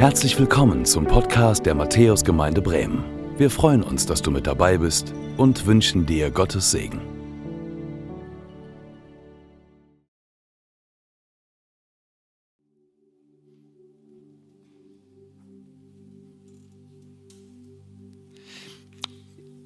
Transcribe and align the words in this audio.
Herzlich 0.00 0.38
willkommen 0.38 0.86
zum 0.86 1.04
Podcast 1.04 1.66
der 1.66 1.74
Matthäusgemeinde 1.74 2.62
Bremen. 2.62 3.04
Wir 3.36 3.50
freuen 3.50 3.82
uns, 3.82 4.06
dass 4.06 4.22
du 4.22 4.30
mit 4.30 4.46
dabei 4.46 4.78
bist 4.78 5.12
und 5.36 5.66
wünschen 5.66 6.06
dir 6.06 6.30
Gottes 6.30 6.70
Segen. 6.70 7.02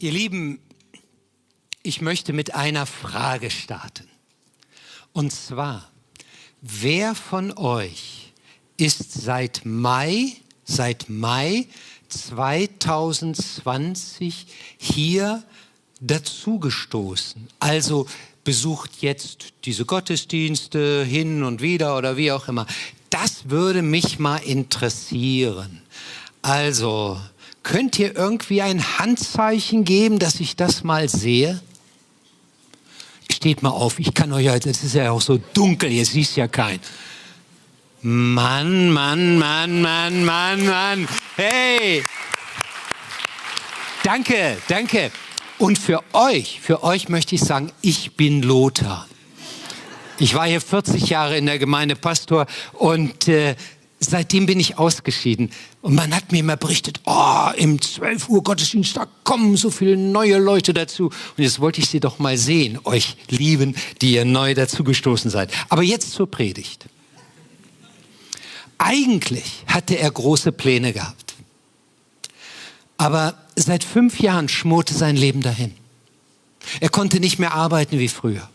Ihr 0.00 0.10
Lieben, 0.10 0.58
ich 1.84 2.00
möchte 2.00 2.32
mit 2.32 2.56
einer 2.56 2.86
Frage 2.86 3.52
starten. 3.52 4.08
Und 5.12 5.30
zwar, 5.30 5.88
wer 6.60 7.14
von 7.14 7.56
euch 7.56 8.23
ist 8.76 9.12
seit 9.12 9.64
Mai, 9.64 10.32
seit 10.64 11.08
Mai 11.08 11.68
2020 12.08 14.46
hier 14.78 15.44
dazugestoßen. 16.00 17.46
Also 17.60 18.08
besucht 18.44 18.90
jetzt 19.00 19.54
diese 19.64 19.84
Gottesdienste 19.84 21.04
hin 21.04 21.42
und 21.42 21.62
wieder 21.62 21.96
oder 21.96 22.16
wie 22.16 22.30
auch 22.30 22.48
immer. 22.48 22.66
Das 23.10 23.48
würde 23.48 23.82
mich 23.82 24.18
mal 24.18 24.38
interessieren. 24.38 25.82
Also, 26.42 27.18
könnt 27.62 27.98
ihr 27.98 28.14
irgendwie 28.14 28.60
ein 28.60 28.98
Handzeichen 28.98 29.84
geben, 29.84 30.18
dass 30.18 30.40
ich 30.40 30.56
das 30.56 30.84
mal 30.84 31.08
sehe? 31.08 31.60
Steht 33.30 33.62
mal 33.62 33.70
auf, 33.70 33.98
ich 33.98 34.12
kann 34.12 34.32
euch 34.32 34.44
ja, 34.44 34.54
es 34.54 34.84
ist 34.84 34.94
ja 34.94 35.10
auch 35.10 35.22
so 35.22 35.38
dunkel, 35.54 35.90
ihr 35.90 36.04
seht 36.04 36.36
ja 36.36 36.48
keinen. 36.48 36.80
Mann, 38.06 38.90
Mann, 38.90 39.38
Mann, 39.38 39.80
Mann, 39.80 40.26
Mann, 40.26 40.66
Mann. 40.66 41.08
Hey! 41.36 42.04
Danke, 44.02 44.58
danke. 44.68 45.10
Und 45.56 45.78
für 45.78 46.04
euch, 46.12 46.60
für 46.60 46.84
euch 46.84 47.08
möchte 47.08 47.34
ich 47.34 47.40
sagen, 47.40 47.72
ich 47.80 48.12
bin 48.12 48.42
Lothar. 48.42 49.08
Ich 50.18 50.34
war 50.34 50.46
hier 50.46 50.60
40 50.60 51.08
Jahre 51.08 51.38
in 51.38 51.46
der 51.46 51.58
Gemeinde 51.58 51.96
Pastor 51.96 52.44
und 52.74 53.26
äh, 53.26 53.56
seitdem 54.00 54.44
bin 54.44 54.60
ich 54.60 54.76
ausgeschieden. 54.76 55.50
Und 55.80 55.94
man 55.94 56.14
hat 56.14 56.30
mir 56.30 56.40
immer 56.40 56.58
berichtet, 56.58 57.00
oh, 57.06 57.48
im 57.56 57.80
12 57.80 58.28
Uhr 58.28 58.42
Gottesdienst, 58.42 58.98
da 58.98 59.06
kommen 59.22 59.56
so 59.56 59.70
viele 59.70 59.96
neue 59.96 60.36
Leute 60.36 60.74
dazu. 60.74 61.06
Und 61.06 61.42
jetzt 61.42 61.58
wollte 61.58 61.80
ich 61.80 61.88
sie 61.88 62.00
doch 62.00 62.18
mal 62.18 62.36
sehen, 62.36 62.78
euch 62.84 63.16
lieben, 63.30 63.74
die 64.02 64.12
ihr 64.12 64.26
neu 64.26 64.52
dazugestoßen 64.52 65.30
seid. 65.30 65.50
Aber 65.70 65.82
jetzt 65.82 66.10
zur 66.10 66.30
Predigt. 66.30 66.84
Eigentlich 68.86 69.64
hatte 69.66 69.94
er 69.94 70.10
große 70.10 70.52
Pläne 70.52 70.92
gehabt. 70.92 71.36
Aber 72.98 73.34
seit 73.56 73.82
fünf 73.82 74.20
Jahren 74.20 74.50
schmorte 74.50 74.92
sein 74.92 75.16
Leben 75.16 75.40
dahin. 75.40 75.74
Er 76.80 76.90
konnte 76.90 77.18
nicht 77.18 77.38
mehr 77.38 77.54
arbeiten 77.54 77.98
wie 77.98 78.08
früher. 78.08 78.46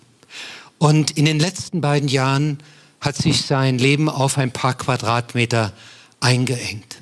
Und 0.78 1.10
in 1.10 1.26
den 1.26 1.40
letzten 1.40 1.82
beiden 1.82 2.08
Jahren 2.08 2.60
hat 3.02 3.16
sich 3.16 3.42
sein 3.42 3.80
Leben 3.80 4.08
auf 4.08 4.38
ein 4.38 4.52
paar 4.52 4.76
Quadratmeter 4.76 5.74
eingeengt. 6.20 7.02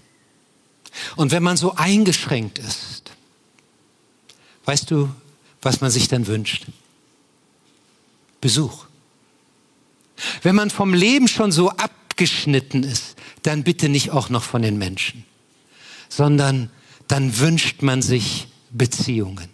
Und 1.18 1.32
wenn 1.34 1.44
man 1.44 1.58
so 1.58 1.76
eingeschränkt 1.76 2.60
ist, 2.60 3.12
weißt 4.64 4.90
du, 4.90 5.14
was 5.62 5.82
man 5.82 5.92
sich 5.92 6.08
dann 6.08 6.28
wünscht? 6.28 6.68
Besuch. 8.40 8.86
Wenn 10.44 10.56
man 10.56 10.70
vom 10.70 10.94
Leben 10.94 11.28
schon 11.28 11.52
so 11.52 11.72
ab 11.72 11.92
abgeschnitten 12.18 12.82
ist, 12.82 13.16
dann 13.48 13.64
bitte 13.64 13.90
nicht 13.90 14.12
auch 14.12 14.30
noch 14.30 14.44
von 14.44 14.62
den 14.62 14.78
Menschen, 14.78 15.24
sondern 16.10 16.70
dann 17.08 17.40
wünscht 17.40 17.82
man 17.82 18.02
sich 18.02 18.48
Beziehungen. 18.72 19.50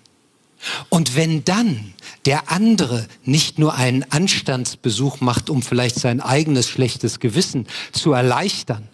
Und 0.90 1.16
wenn 1.16 1.44
dann 1.44 1.94
der 2.26 2.52
andere 2.52 3.08
nicht 3.26 3.60
nur 3.60 3.76
einen 3.76 4.04
Anstandsbesuch 4.10 5.20
macht, 5.20 5.50
um 5.50 5.62
vielleicht 5.62 5.96
sein 5.96 6.22
eigenes 6.22 6.70
schlechtes 6.70 7.20
Gewissen 7.20 7.68
zu 7.92 8.14
erleichtern, 8.14 8.88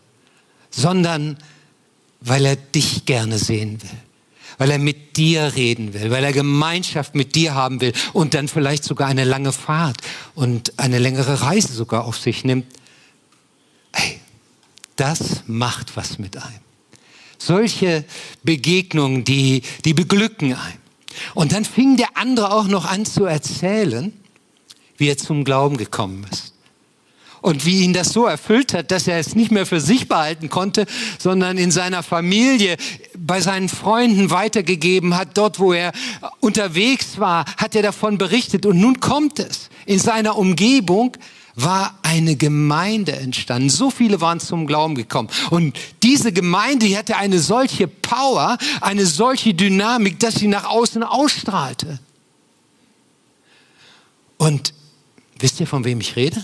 sondern 0.71 1.37
weil 2.21 2.45
er 2.45 2.55
dich 2.55 3.05
gerne 3.05 3.37
sehen 3.37 3.81
will, 3.81 3.97
weil 4.57 4.71
er 4.71 4.79
mit 4.79 5.15
dir 5.15 5.53
reden 5.55 5.93
will, 5.93 6.11
weil 6.11 6.23
er 6.23 6.33
Gemeinschaft 6.33 7.15
mit 7.15 7.35
dir 7.35 7.53
haben 7.53 7.79
will 7.81 7.93
und 8.13 8.33
dann 8.33 8.47
vielleicht 8.47 8.83
sogar 8.83 9.07
eine 9.07 9.23
lange 9.23 9.51
Fahrt 9.53 9.97
und 10.35 10.77
eine 10.77 10.99
längere 10.99 11.41
Reise 11.41 11.71
sogar 11.71 12.05
auf 12.05 12.17
sich 12.17 12.43
nimmt, 12.43 12.65
das 14.99 15.43
macht 15.47 15.95
was 15.95 16.19
mit 16.19 16.37
einem. 16.37 16.59
Solche 17.37 18.03
Begegnungen, 18.43 19.23
die, 19.23 19.61
die 19.85 19.93
beglücken 19.93 20.53
einen. 20.53 20.79
Und 21.33 21.53
dann 21.53 21.65
fing 21.65 21.97
der 21.97 22.17
andere 22.17 22.51
auch 22.51 22.67
noch 22.67 22.85
an 22.85 23.05
zu 23.05 23.25
erzählen, 23.25 24.13
wie 24.97 25.07
er 25.07 25.17
zum 25.17 25.43
Glauben 25.43 25.77
gekommen 25.77 26.25
ist. 26.31 26.53
Und 27.41 27.65
wie 27.65 27.83
ihn 27.83 27.93
das 27.93 28.09
so 28.09 28.25
erfüllt 28.25 28.73
hat, 28.73 28.91
dass 28.91 29.07
er 29.07 29.17
es 29.17 29.33
nicht 29.33 29.49
mehr 29.49 29.65
für 29.65 29.79
sich 29.79 30.09
behalten 30.09 30.49
konnte, 30.49 30.85
sondern 31.17 31.57
in 31.57 31.71
seiner 31.71 32.03
Familie, 32.03 32.75
bei 33.17 33.39
seinen 33.39 33.69
Freunden 33.69 34.29
weitergegeben 34.29 35.15
hat. 35.15 35.37
Dort, 35.37 35.57
wo 35.57 35.71
er 35.71 35.93
unterwegs 36.41 37.17
war, 37.17 37.45
hat 37.55 37.75
er 37.75 37.81
davon 37.81 38.17
berichtet. 38.17 38.65
Und 38.65 38.81
nun 38.81 38.99
kommt 38.99 39.39
es 39.39 39.69
in 39.85 39.99
seiner 39.99 40.37
Umgebung, 40.37 41.15
war 41.61 41.97
eine 42.03 42.35
Gemeinde 42.35 43.13
entstanden. 43.13 43.69
So 43.69 43.89
viele 43.89 44.21
waren 44.21 44.39
zum 44.39 44.67
Glauben 44.67 44.95
gekommen. 44.95 45.29
Und 45.49 45.77
diese 46.03 46.31
Gemeinde 46.31 46.87
die 46.87 46.97
hatte 46.97 47.17
eine 47.17 47.39
solche 47.39 47.87
Power, 47.87 48.57
eine 48.81 49.05
solche 49.05 49.53
Dynamik, 49.53 50.19
dass 50.19 50.35
sie 50.35 50.47
nach 50.47 50.65
außen 50.65 51.03
ausstrahlte. 51.03 51.99
Und 54.37 54.73
wisst 55.37 55.59
ihr, 55.59 55.67
von 55.67 55.83
wem 55.83 55.99
ich 56.01 56.15
rede? 56.15 56.43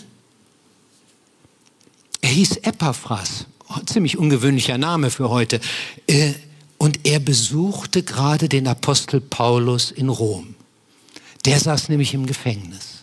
Er 2.22 2.30
hieß 2.30 2.58
Epaphras, 2.58 3.46
oh, 3.70 3.80
ziemlich 3.86 4.18
ungewöhnlicher 4.18 4.78
Name 4.78 5.12
für 5.12 5.30
heute. 5.30 5.62
Äh, 6.08 6.34
und 6.78 7.06
er 7.06 7.20
besuchte 7.20 8.04
gerade 8.04 8.50
den 8.50 8.68
Apostel 8.68 9.22
Paulus 9.22 9.92
in 9.92 10.10
Rom. 10.10 10.56
Der 11.46 11.60
saß 11.60 11.90
nämlich 11.90 12.14
im 12.14 12.26
Gefängnis. 12.26 12.95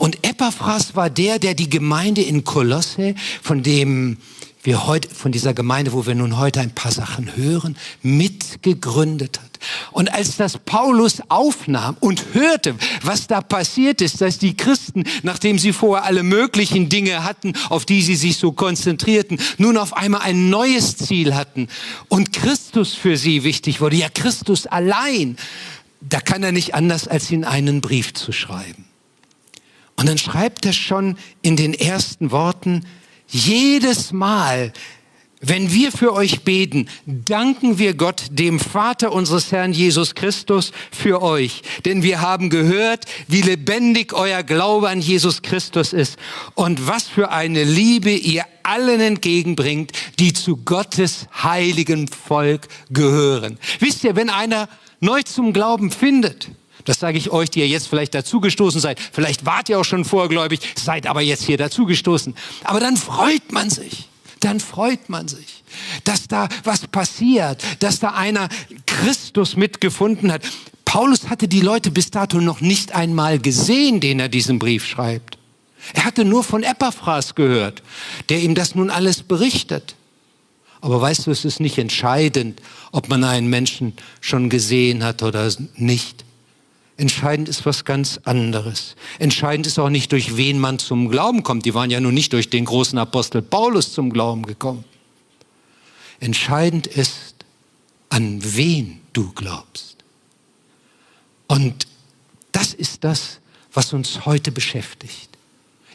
Und 0.00 0.26
Epaphras 0.26 0.96
war 0.96 1.10
der, 1.10 1.38
der 1.38 1.52
die 1.52 1.68
Gemeinde 1.68 2.22
in 2.22 2.42
Kolosse, 2.42 3.14
von 3.42 3.62
dem 3.62 4.16
wir 4.62 4.86
heute, 4.86 5.14
von 5.14 5.30
dieser 5.30 5.52
Gemeinde, 5.52 5.92
wo 5.92 6.06
wir 6.06 6.14
nun 6.14 6.38
heute 6.38 6.60
ein 6.60 6.70
paar 6.74 6.90
Sachen 6.90 7.36
hören, 7.36 7.76
mitgegründet 8.00 9.40
hat. 9.40 9.58
Und 9.90 10.10
als 10.10 10.38
das 10.38 10.56
Paulus 10.56 11.20
aufnahm 11.28 11.98
und 12.00 12.24
hörte, 12.32 12.76
was 13.02 13.26
da 13.26 13.42
passiert 13.42 14.00
ist, 14.00 14.22
dass 14.22 14.38
die 14.38 14.56
Christen, 14.56 15.04
nachdem 15.22 15.58
sie 15.58 15.74
vorher 15.74 16.06
alle 16.06 16.22
möglichen 16.22 16.88
Dinge 16.88 17.22
hatten, 17.22 17.52
auf 17.68 17.84
die 17.84 18.00
sie 18.00 18.16
sich 18.16 18.38
so 18.38 18.52
konzentrierten, 18.52 19.38
nun 19.58 19.76
auf 19.76 19.94
einmal 19.94 20.22
ein 20.22 20.48
neues 20.48 20.96
Ziel 20.96 21.34
hatten 21.34 21.68
und 22.08 22.32
Christus 22.32 22.94
für 22.94 23.18
sie 23.18 23.44
wichtig 23.44 23.82
wurde, 23.82 23.96
ja 23.96 24.08
Christus 24.08 24.66
allein, 24.66 25.36
da 26.00 26.22
kann 26.22 26.42
er 26.42 26.52
nicht 26.52 26.74
anders, 26.74 27.06
als 27.06 27.30
ihnen 27.30 27.44
einen 27.44 27.82
Brief 27.82 28.14
zu 28.14 28.32
schreiben. 28.32 28.89
Und 30.00 30.08
dann 30.08 30.16
schreibt 30.16 30.64
er 30.64 30.72
schon 30.72 31.18
in 31.42 31.56
den 31.56 31.74
ersten 31.74 32.30
Worten, 32.30 32.86
jedes 33.28 34.12
Mal, 34.12 34.72
wenn 35.42 35.74
wir 35.74 35.92
für 35.92 36.14
euch 36.14 36.42
beten, 36.42 36.88
danken 37.04 37.78
wir 37.78 37.92
Gott, 37.92 38.24
dem 38.30 38.60
Vater 38.60 39.12
unseres 39.12 39.52
Herrn 39.52 39.74
Jesus 39.74 40.14
Christus, 40.14 40.72
für 40.90 41.20
euch. 41.20 41.60
Denn 41.84 42.02
wir 42.02 42.22
haben 42.22 42.48
gehört, 42.48 43.04
wie 43.28 43.42
lebendig 43.42 44.14
euer 44.14 44.42
Glaube 44.42 44.88
an 44.88 45.02
Jesus 45.02 45.42
Christus 45.42 45.92
ist 45.92 46.16
und 46.54 46.86
was 46.86 47.06
für 47.06 47.30
eine 47.30 47.62
Liebe 47.62 48.10
ihr 48.10 48.46
allen 48.62 49.00
entgegenbringt, 49.00 49.92
die 50.18 50.32
zu 50.32 50.56
Gottes 50.56 51.26
heiligen 51.42 52.08
Volk 52.08 52.68
gehören. 52.88 53.58
Wisst 53.80 54.02
ihr, 54.04 54.16
wenn 54.16 54.30
einer 54.30 54.66
neu 55.00 55.22
zum 55.24 55.52
Glauben 55.52 55.90
findet, 55.90 56.48
das 56.84 56.98
sage 56.98 57.18
ich 57.18 57.30
euch, 57.30 57.50
die 57.50 57.60
ihr 57.60 57.68
jetzt 57.68 57.88
vielleicht 57.88 58.14
dazugestoßen 58.14 58.80
seid. 58.80 59.00
Vielleicht 59.00 59.46
wart 59.46 59.68
ihr 59.68 59.78
auch 59.78 59.84
schon 59.84 60.04
vorgläubig, 60.04 60.60
seid 60.76 61.06
aber 61.06 61.20
jetzt 61.20 61.44
hier 61.44 61.56
dazugestoßen. 61.56 62.34
Aber 62.64 62.80
dann 62.80 62.96
freut 62.96 63.52
man 63.52 63.70
sich. 63.70 64.08
Dann 64.40 64.58
freut 64.58 65.10
man 65.10 65.28
sich, 65.28 65.62
dass 66.04 66.26
da 66.26 66.48
was 66.64 66.86
passiert, 66.86 67.62
dass 67.80 68.00
da 68.00 68.12
einer 68.12 68.48
Christus 68.86 69.54
mitgefunden 69.54 70.32
hat. 70.32 70.42
Paulus 70.86 71.28
hatte 71.28 71.46
die 71.46 71.60
Leute 71.60 71.90
bis 71.90 72.10
dato 72.10 72.40
noch 72.40 72.62
nicht 72.62 72.94
einmal 72.94 73.38
gesehen, 73.38 74.00
den 74.00 74.18
er 74.18 74.30
diesen 74.30 74.58
Brief 74.58 74.86
schreibt. 74.86 75.36
Er 75.92 76.04
hatte 76.04 76.24
nur 76.24 76.42
von 76.42 76.62
Epaphras 76.62 77.34
gehört, 77.34 77.82
der 78.30 78.40
ihm 78.40 78.54
das 78.54 78.74
nun 78.74 78.90
alles 78.90 79.22
berichtet. 79.22 79.94
Aber 80.80 81.00
weißt 81.00 81.26
du, 81.26 81.30
es 81.30 81.44
ist 81.44 81.60
nicht 81.60 81.78
entscheidend, 81.78 82.60
ob 82.92 83.08
man 83.08 83.24
einen 83.24 83.48
Menschen 83.48 83.92
schon 84.20 84.48
gesehen 84.48 85.04
hat 85.04 85.22
oder 85.22 85.50
nicht. 85.76 86.24
Entscheidend 87.00 87.48
ist 87.48 87.64
was 87.64 87.86
ganz 87.86 88.20
anderes. 88.24 88.94
Entscheidend 89.18 89.66
ist 89.66 89.78
auch 89.78 89.88
nicht, 89.88 90.12
durch 90.12 90.36
wen 90.36 90.58
man 90.58 90.78
zum 90.78 91.08
Glauben 91.08 91.42
kommt. 91.42 91.64
Die 91.64 91.72
waren 91.72 91.88
ja 91.88 91.98
nun 91.98 92.12
nicht 92.12 92.34
durch 92.34 92.50
den 92.50 92.66
großen 92.66 92.98
Apostel 92.98 93.40
Paulus 93.40 93.94
zum 93.94 94.12
Glauben 94.12 94.44
gekommen. 94.44 94.84
Entscheidend 96.20 96.86
ist, 96.86 97.36
an 98.10 98.40
wen 98.42 99.00
du 99.14 99.32
glaubst. 99.32 99.96
Und 101.46 101.86
das 102.52 102.74
ist 102.74 103.02
das, 103.02 103.40
was 103.72 103.94
uns 103.94 104.26
heute 104.26 104.52
beschäftigt. 104.52 105.30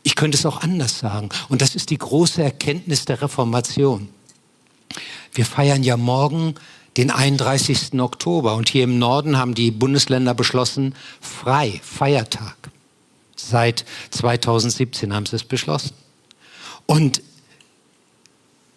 Ich 0.02 0.16
könnte 0.16 0.40
es 0.40 0.46
auch 0.48 0.62
anders 0.62 0.98
sagen. 0.98 1.30
Und 1.50 1.62
das 1.62 1.76
ist 1.76 1.92
die 1.92 2.00
große 2.00 2.42
Erkenntnis 2.42 3.06
der 3.06 3.22
Reformation. 3.22 4.10
Wir 5.34 5.46
feiern 5.46 5.84
ja 5.84 5.98
morgen 5.98 6.56
den 6.98 7.12
31. 7.12 8.00
Oktober 8.00 8.56
und 8.56 8.70
hier 8.70 8.86
im 8.86 9.00
Norden 9.00 9.38
haben 9.38 9.54
die 9.54 9.72
Bundesländer 9.72 10.34
beschlossen, 10.34 10.96
frei, 11.20 11.80
Feiertag. 11.84 12.56
Seit 13.36 13.86
2017 14.12 15.14
haben 15.14 15.26
sie 15.26 15.36
es 15.36 15.44
beschlossen. 15.44 15.94
Und 16.86 17.22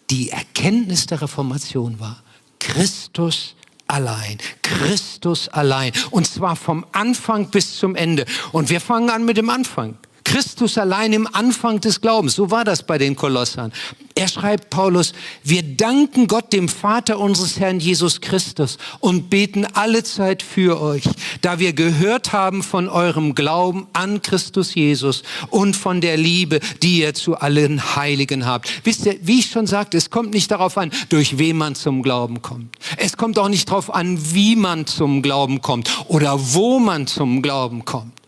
die 0.09 0.31
Erkenntnis 0.31 1.05
der 1.05 1.21
Reformation 1.21 1.99
war, 1.99 2.21
Christus 2.59 3.55
allein. 3.87 4.37
Christus 4.63 5.47
allein. 5.49 5.91
Und 6.11 6.27
zwar 6.27 6.55
vom 6.55 6.85
Anfang 6.91 7.49
bis 7.49 7.77
zum 7.77 7.95
Ende. 7.95 8.25
Und 8.51 8.69
wir 8.69 8.81
fangen 8.81 9.09
an 9.09 9.25
mit 9.25 9.37
dem 9.37 9.49
Anfang. 9.49 9.97
Christus 10.29 10.77
allein 10.77 11.11
im 11.11 11.27
Anfang 11.33 11.81
des 11.81 12.01
Glaubens. 12.01 12.35
So 12.35 12.51
war 12.51 12.63
das 12.63 12.83
bei 12.83 12.99
den 12.99 13.15
Kolossern. 13.15 13.73
Er 14.13 14.27
schreibt 14.27 14.69
Paulus, 14.69 15.13
wir 15.43 15.63
danken 15.63 16.27
Gott, 16.27 16.53
dem 16.53 16.69
Vater 16.69 17.17
unseres 17.17 17.59
Herrn 17.59 17.79
Jesus 17.79 18.21
Christus 18.21 18.77
und 18.99 19.31
beten 19.31 19.65
alle 19.73 20.03
Zeit 20.03 20.43
für 20.43 20.81
euch, 20.81 21.05
da 21.41 21.57
wir 21.57 21.73
gehört 21.73 22.31
haben 22.31 22.61
von 22.61 22.89
eurem 22.89 23.33
Glauben 23.33 23.87
an 23.93 24.21
Christus 24.21 24.75
Jesus 24.75 25.23
und 25.49 25.75
von 25.75 25.99
der 25.99 26.17
Liebe, 26.17 26.59
die 26.83 26.99
ihr 26.99 27.15
zu 27.15 27.35
allen 27.37 27.95
Heiligen 27.95 28.45
habt. 28.45 28.69
Wisst 28.83 29.07
ihr, 29.07 29.17
wie 29.23 29.39
ich 29.39 29.49
schon 29.49 29.65
sagte, 29.65 29.97
es 29.97 30.11
kommt 30.11 30.35
nicht 30.35 30.51
darauf 30.51 30.77
an, 30.77 30.91
durch 31.09 31.39
wen 31.39 31.57
man 31.57 31.73
zum 31.73 32.03
Glauben 32.03 32.43
kommt. 32.43 32.75
Es 32.97 33.17
kommt 33.17 33.39
auch 33.39 33.49
nicht 33.49 33.69
darauf 33.69 33.91
an, 33.91 34.19
wie 34.31 34.55
man 34.55 34.85
zum 34.85 35.23
Glauben 35.23 35.61
kommt 35.61 35.89
oder 36.07 36.37
wo 36.53 36.77
man 36.77 37.07
zum 37.07 37.41
Glauben 37.41 37.83
kommt. 37.83 38.18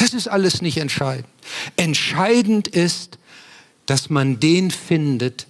Das 0.00 0.14
ist 0.14 0.28
alles 0.28 0.62
nicht 0.62 0.78
entscheidend. 0.78 1.28
Entscheidend 1.76 2.68
ist, 2.68 3.18
dass 3.84 4.08
man 4.08 4.40
den 4.40 4.70
findet, 4.70 5.46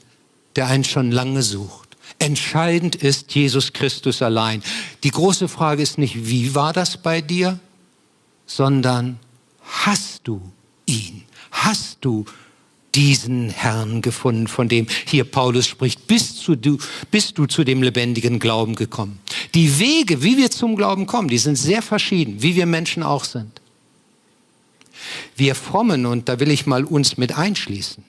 der 0.57 0.67
einen 0.67 0.83
schon 0.83 1.13
lange 1.13 1.43
sucht. 1.43 1.97
Entscheidend 2.19 2.97
ist 2.97 3.33
Jesus 3.33 3.73
Christus 3.73 4.23
allein. 4.23 4.63
Die 5.05 5.13
große 5.13 5.47
Frage 5.47 5.83
ist 5.83 5.99
nicht, 5.99 6.27
wie 6.27 6.53
war 6.53 6.73
das 6.73 6.97
bei 6.97 7.21
dir, 7.21 7.61
sondern 8.45 9.21
hast 9.63 10.23
du 10.25 10.43
ihn? 10.85 11.23
Hast 11.53 11.99
du 12.01 12.25
diesen 12.97 13.51
Herrn 13.51 14.03
gefunden, 14.03 14.49
von 14.49 14.69
dem 14.69 14.89
hier 15.07 15.23
Paulus 15.23 15.69
spricht? 15.69 16.09
Bist 16.09 16.49
du, 16.49 16.79
bist 17.13 17.39
du 17.39 17.47
zu 17.47 17.63
dem 17.63 17.85
lebendigen 17.85 18.41
Glauben 18.41 18.75
gekommen? 18.75 19.21
Die 19.55 19.79
Wege, 19.79 20.25
wie 20.25 20.37
wir 20.37 20.51
zum 20.51 20.75
Glauben 20.75 21.07
kommen, 21.07 21.29
die 21.29 21.39
sind 21.39 21.55
sehr 21.55 21.83
verschieden, 21.83 22.43
wie 22.43 22.57
wir 22.57 22.67
Menschen 22.67 23.05
auch 23.05 23.23
sind. 23.23 23.61
Wir 25.37 25.55
Frommen, 25.55 26.07
und 26.07 26.29
da 26.29 26.41
will 26.41 26.51
ich 26.51 26.67
mal 26.67 26.85
uns 26.85 27.17
mit 27.17 27.37
einschließen, 27.37 28.05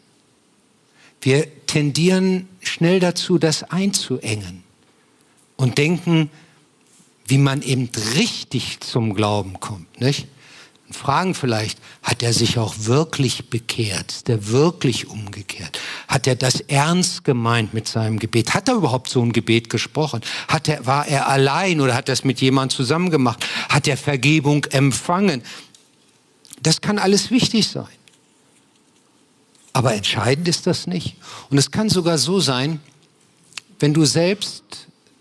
wir 1.21 1.47
tendieren 1.67 2.49
schnell 2.61 2.99
dazu, 2.99 3.37
das 3.37 3.63
einzuengen 3.63 4.63
und 5.55 5.77
denken, 5.77 6.31
wie 7.27 7.37
man 7.37 7.61
eben 7.61 7.89
richtig 8.15 8.79
zum 8.81 9.13
Glauben 9.13 9.59
kommt, 9.59 10.01
nicht? 10.01 10.27
Und 10.87 10.95
fragen 10.97 11.35
vielleicht, 11.35 11.79
hat 12.03 12.21
er 12.21 12.33
sich 12.33 12.57
auch 12.57 12.75
wirklich 12.79 13.49
bekehrt? 13.49 14.11
Ist 14.11 14.29
er 14.29 14.47
wirklich 14.49 15.07
umgekehrt? 15.07 15.79
Hat 16.09 16.27
er 16.27 16.35
das 16.35 16.59
ernst 16.59 17.23
gemeint 17.23 17.73
mit 17.73 17.87
seinem 17.87 18.19
Gebet? 18.19 18.53
Hat 18.53 18.67
er 18.67 18.75
überhaupt 18.75 19.09
so 19.09 19.21
ein 19.21 19.31
Gebet 19.31 19.69
gesprochen? 19.69 20.19
Hat 20.49 20.67
er, 20.67 20.85
war 20.85 21.07
er 21.07 21.29
allein 21.29 21.79
oder 21.79 21.95
hat 21.95 22.09
er 22.09 22.13
es 22.13 22.25
mit 22.25 22.41
jemandem 22.41 22.75
zusammen 22.75 23.09
gemacht? 23.09 23.47
Hat 23.69 23.87
er 23.87 23.95
Vergebung 23.95 24.65
empfangen? 24.65 25.43
Das 26.61 26.81
kann 26.81 26.99
alles 26.99 27.31
wichtig 27.31 27.67
sein. 27.67 27.87
Aber 29.73 29.93
entscheidend 29.93 30.47
ist 30.47 30.67
das 30.67 30.87
nicht. 30.87 31.15
Und 31.49 31.57
es 31.57 31.71
kann 31.71 31.89
sogar 31.89 32.17
so 32.17 32.39
sein, 32.39 32.79
wenn 33.79 33.93
du 33.93 34.05
selbst 34.05 34.63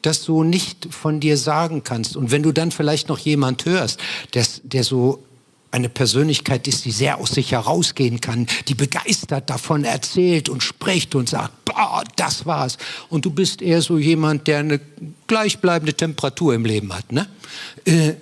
das 0.03 0.23
so 0.23 0.45
nicht 0.45 0.89
von 0.93 1.21
dir 1.21 1.37
sagen 1.37 1.85
kannst 1.85 2.17
und 2.17 2.31
wenn 2.31 2.43
du 2.43 2.53
dann 2.53 2.71
vielleicht 2.71 3.09
noch 3.09 3.19
jemand 3.19 3.65
hörst, 3.65 4.01
der, 4.35 4.47
der 4.65 4.83
so 4.83 5.23
eine 5.71 5.89
Persönlichkeit 5.89 6.67
ist, 6.67 6.85
die 6.85 6.91
sehr 6.91 7.19
aus 7.19 7.31
sich 7.31 7.53
herausgehen 7.53 8.21
kann, 8.21 8.47
die 8.67 8.75
begeistert 8.75 9.51
davon 9.51 9.85
erzählt 9.85 10.49
und 10.49 10.63
spricht 10.63 11.15
und 11.15 11.29
sagt, 11.29 11.65
boah, 11.65 12.03
das 12.17 12.45
war's. 12.45 12.77
Und 13.09 13.25
du 13.25 13.31
bist 13.31 13.63
eher 13.63 13.81
so 13.81 13.99
jemand, 13.99 14.49
der 14.49 14.59
eine 14.59 14.81
gleichbleibende 15.29 15.95
Temperatur 15.95 16.55
im 16.55 16.65
Leben 16.65 16.93
hat. 16.93 17.13
Ne? 17.13 17.29
Äh, 17.85 18.15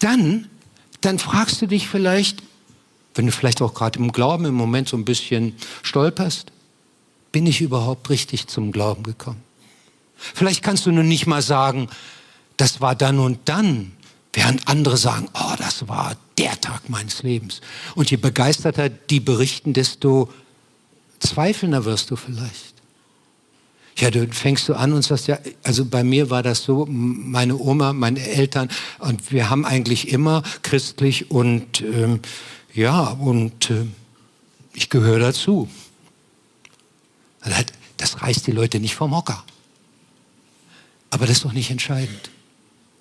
dann 0.00 0.49
dann 1.00 1.18
fragst 1.18 1.62
du 1.62 1.66
dich 1.66 1.88
vielleicht, 1.88 2.42
wenn 3.14 3.26
du 3.26 3.32
vielleicht 3.32 3.62
auch 3.62 3.74
gerade 3.74 3.98
im 3.98 4.12
Glauben 4.12 4.44
im 4.44 4.54
Moment 4.54 4.88
so 4.88 4.96
ein 4.96 5.04
bisschen 5.04 5.54
stolperst, 5.82 6.52
bin 7.32 7.46
ich 7.46 7.60
überhaupt 7.60 8.10
richtig 8.10 8.46
zum 8.48 8.72
Glauben 8.72 9.02
gekommen? 9.02 9.42
Vielleicht 10.16 10.62
kannst 10.62 10.86
du 10.86 10.92
nur 10.92 11.04
nicht 11.04 11.26
mal 11.26 11.42
sagen, 11.42 11.88
das 12.56 12.80
war 12.80 12.94
dann 12.94 13.18
und 13.18 13.38
dann, 13.46 13.92
während 14.32 14.68
andere 14.68 14.96
sagen, 14.96 15.28
oh, 15.34 15.54
das 15.58 15.88
war 15.88 16.16
der 16.38 16.60
Tag 16.60 16.88
meines 16.88 17.22
Lebens. 17.22 17.60
Und 17.94 18.10
je 18.10 18.16
begeisterter 18.16 18.88
die 18.88 19.20
berichten, 19.20 19.72
desto 19.72 20.30
zweifelnder 21.20 21.84
wirst 21.84 22.10
du 22.10 22.16
vielleicht. 22.16 22.69
Ja, 23.96 24.10
du 24.10 24.26
fängst 24.28 24.68
du 24.68 24.74
an 24.74 24.92
und 24.92 25.02
sagst, 25.02 25.26
ja, 25.26 25.38
also 25.62 25.84
bei 25.84 26.04
mir 26.04 26.30
war 26.30 26.42
das 26.42 26.62
so, 26.62 26.86
meine 26.86 27.56
Oma, 27.58 27.92
meine 27.92 28.20
Eltern 28.20 28.70
und 28.98 29.30
wir 29.32 29.50
haben 29.50 29.64
eigentlich 29.64 30.08
immer 30.08 30.42
christlich 30.62 31.30
und 31.30 31.82
ähm, 31.82 32.20
ja, 32.72 33.08
und 33.08 33.70
äh, 33.70 33.86
ich 34.72 34.88
gehöre 34.90 35.18
dazu. 35.18 35.68
Das 37.96 38.22
reißt 38.22 38.46
die 38.46 38.52
Leute 38.52 38.80
nicht 38.80 38.94
vom 38.94 39.14
Hocker. 39.14 39.44
Aber 41.10 41.26
das 41.26 41.38
ist 41.38 41.44
doch 41.44 41.52
nicht 41.52 41.70
entscheidend, 41.70 42.30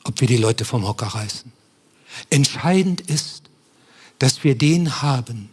ob 0.04 0.20
wir 0.20 0.28
die 0.28 0.38
Leute 0.38 0.66
vom 0.66 0.86
Hocker 0.88 1.08
reißen. 1.08 1.52
Entscheidend 2.30 3.02
ist, 3.02 3.44
dass 4.18 4.44
wir 4.44 4.56
den 4.56 5.02
haben, 5.02 5.50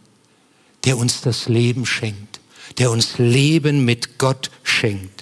der 0.83 0.97
uns 0.97 1.21
das 1.21 1.47
Leben 1.47 1.85
schenkt, 1.85 2.39
der 2.77 2.91
uns 2.91 3.17
Leben 3.17 3.85
mit 3.85 4.17
Gott 4.17 4.51
schenkt. 4.63 5.16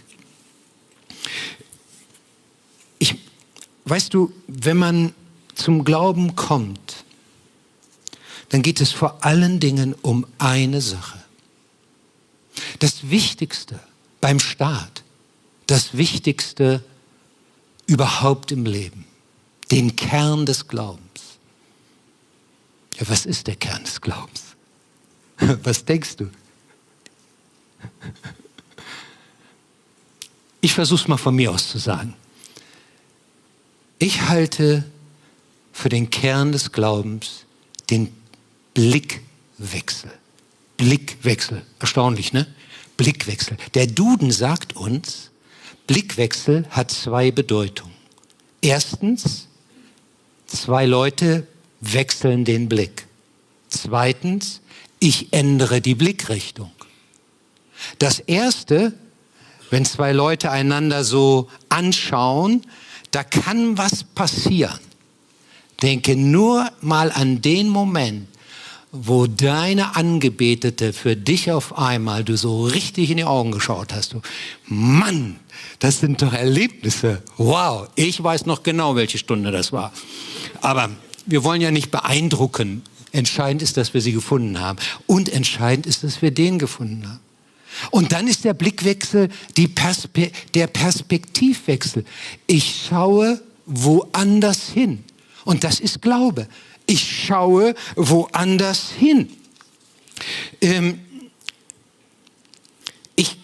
Weißt 3.85 4.13
du, 4.13 4.33
wenn 4.47 4.77
man 4.77 5.13
zum 5.53 5.83
Glauben 5.83 6.35
kommt, 6.35 7.05
dann 8.49 8.61
geht 8.61 8.81
es 8.81 8.91
vor 8.91 9.23
allen 9.23 9.59
Dingen 9.59 9.95
um 10.01 10.25
eine 10.37 10.81
Sache. 10.81 11.23
Das 12.79 13.09
Wichtigste 13.09 13.79
beim 14.21 14.39
Staat, 14.39 15.03
das 15.67 15.95
Wichtigste 15.97 16.83
überhaupt 17.85 18.51
im 18.51 18.65
Leben, 18.65 19.05
den 19.71 19.95
Kern 19.95 20.45
des 20.45 20.67
Glaubens. 20.67 21.01
Ja, 22.97 23.07
was 23.07 23.25
ist 23.25 23.47
der 23.47 23.55
Kern 23.55 23.83
des 23.83 24.01
Glaubens? 24.01 24.41
Was 25.63 25.83
denkst 25.83 26.15
du? 26.15 26.29
Ich 30.61 30.73
versuche 30.73 31.01
es 31.01 31.07
mal 31.09 31.17
von 31.17 31.35
mir 31.35 31.51
aus 31.51 31.67
zu 31.69 31.77
sagen. 31.77 32.15
Ich 34.05 34.21
halte 34.21 34.83
für 35.73 35.89
den 35.89 36.11
Kern 36.11 36.51
des 36.51 36.71
Glaubens 36.71 37.45
den 37.89 38.15
Blickwechsel. 38.75 40.11
Blickwechsel. 40.77 41.63
Erstaunlich, 41.79 42.31
ne? 42.31 42.45
Blickwechsel. 42.97 43.57
Der 43.73 43.87
Duden 43.87 44.29
sagt 44.29 44.75
uns, 44.75 45.31
Blickwechsel 45.87 46.67
hat 46.69 46.91
zwei 46.91 47.31
Bedeutungen. 47.31 47.95
Erstens, 48.61 49.47
zwei 50.45 50.85
Leute 50.85 51.47
wechseln 51.81 52.45
den 52.45 52.69
Blick. 52.69 53.07
Zweitens, 53.69 54.61
ich 54.99 55.33
ändere 55.33 55.81
die 55.81 55.95
Blickrichtung. 55.95 56.69
Das 57.97 58.19
erste, 58.19 58.93
wenn 59.71 59.83
zwei 59.83 60.11
Leute 60.11 60.51
einander 60.51 61.03
so 61.03 61.49
anschauen, 61.69 62.61
da 63.15 63.23
kann 63.23 63.77
was 63.77 64.03
passieren. 64.03 64.77
Denke 65.81 66.17
nur 66.17 66.69
mal 66.81 67.13
an 67.13 67.41
den 67.41 67.69
Moment, 67.69 68.27
wo 68.91 69.25
deine 69.25 69.95
Angebetete 69.95 70.91
für 70.91 71.15
dich 71.15 71.49
auf 71.49 71.77
einmal 71.77 72.25
du 72.25 72.35
so 72.35 72.65
richtig 72.65 73.11
in 73.11 73.17
die 73.17 73.23
Augen 73.23 73.51
geschaut 73.51 73.93
hast. 73.93 74.13
Du, 74.13 74.21
Mann, 74.65 75.37
das 75.79 76.01
sind 76.01 76.21
doch 76.21 76.33
Erlebnisse. 76.33 77.23
Wow, 77.37 77.87
ich 77.95 78.21
weiß 78.21 78.47
noch 78.47 78.63
genau, 78.63 78.97
welche 78.97 79.17
Stunde 79.17 79.51
das 79.51 79.71
war. 79.71 79.93
Aber 80.59 80.89
wir 81.25 81.45
wollen 81.45 81.61
ja 81.61 81.71
nicht 81.71 81.91
beeindrucken. 81.91 82.81
Entscheidend 83.13 83.61
ist, 83.61 83.77
dass 83.77 83.93
wir 83.93 84.01
sie 84.01 84.11
gefunden 84.11 84.59
haben. 84.59 84.77
Und 85.07 85.29
entscheidend 85.29 85.85
ist, 85.85 86.03
dass 86.03 86.21
wir 86.21 86.31
den 86.31 86.59
gefunden 86.59 87.07
haben. 87.07 87.19
Und 87.91 88.11
dann 88.11 88.27
ist 88.27 88.43
der 88.43 88.53
Blickwechsel 88.53 89.29
Perspe 89.73 90.31
der 90.53 90.67
Perspektivwechsel. 90.67 92.05
Ich 92.47 92.85
schaue 92.89 93.41
woanders 93.65 94.69
hin. 94.69 95.03
Und 95.43 95.63
das 95.63 95.79
ist 95.79 96.01
Glaube. 96.01 96.47
Ich 96.85 97.25
schaue 97.25 97.75
woanders 97.95 98.91
hin. 98.91 99.29
Ähm, 100.61 100.99
ich 103.15 103.37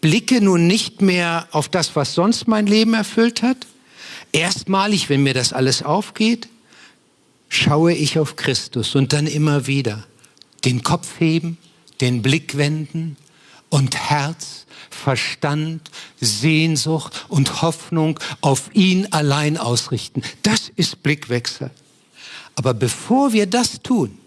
blicke 0.00 0.40
nun 0.40 0.66
nicht 0.66 1.02
mehr 1.02 1.48
auf 1.52 1.68
das, 1.68 1.94
was 1.96 2.14
sonst 2.14 2.48
mein 2.48 2.66
Leben 2.66 2.94
erfüllt 2.94 3.42
hat. 3.42 3.66
Erstmalig, 4.32 5.08
wenn 5.08 5.22
mir 5.22 5.34
das 5.34 5.52
alles 5.52 5.82
aufgeht, 5.82 6.48
schaue 7.48 7.94
ich 7.94 8.18
auf 8.18 8.36
Christus 8.36 8.94
und 8.94 9.12
dann 9.12 9.26
immer 9.26 9.66
wieder 9.66 10.06
den 10.64 10.82
Kopf 10.82 11.18
heben, 11.18 11.56
den 12.00 12.20
Blick 12.22 12.56
wenden 12.56 13.16
und 13.70 13.96
Herz, 13.96 14.66
Verstand, 14.90 15.90
Sehnsucht 16.20 17.26
und 17.28 17.62
Hoffnung 17.62 18.18
auf 18.40 18.70
ihn 18.74 19.06
allein 19.12 19.56
ausrichten. 19.56 20.22
Das 20.42 20.70
ist 20.74 21.02
Blickwechsel. 21.02 21.70
Aber 22.56 22.74
bevor 22.74 23.32
wir 23.32 23.46
das 23.46 23.80
tun, 23.82 24.18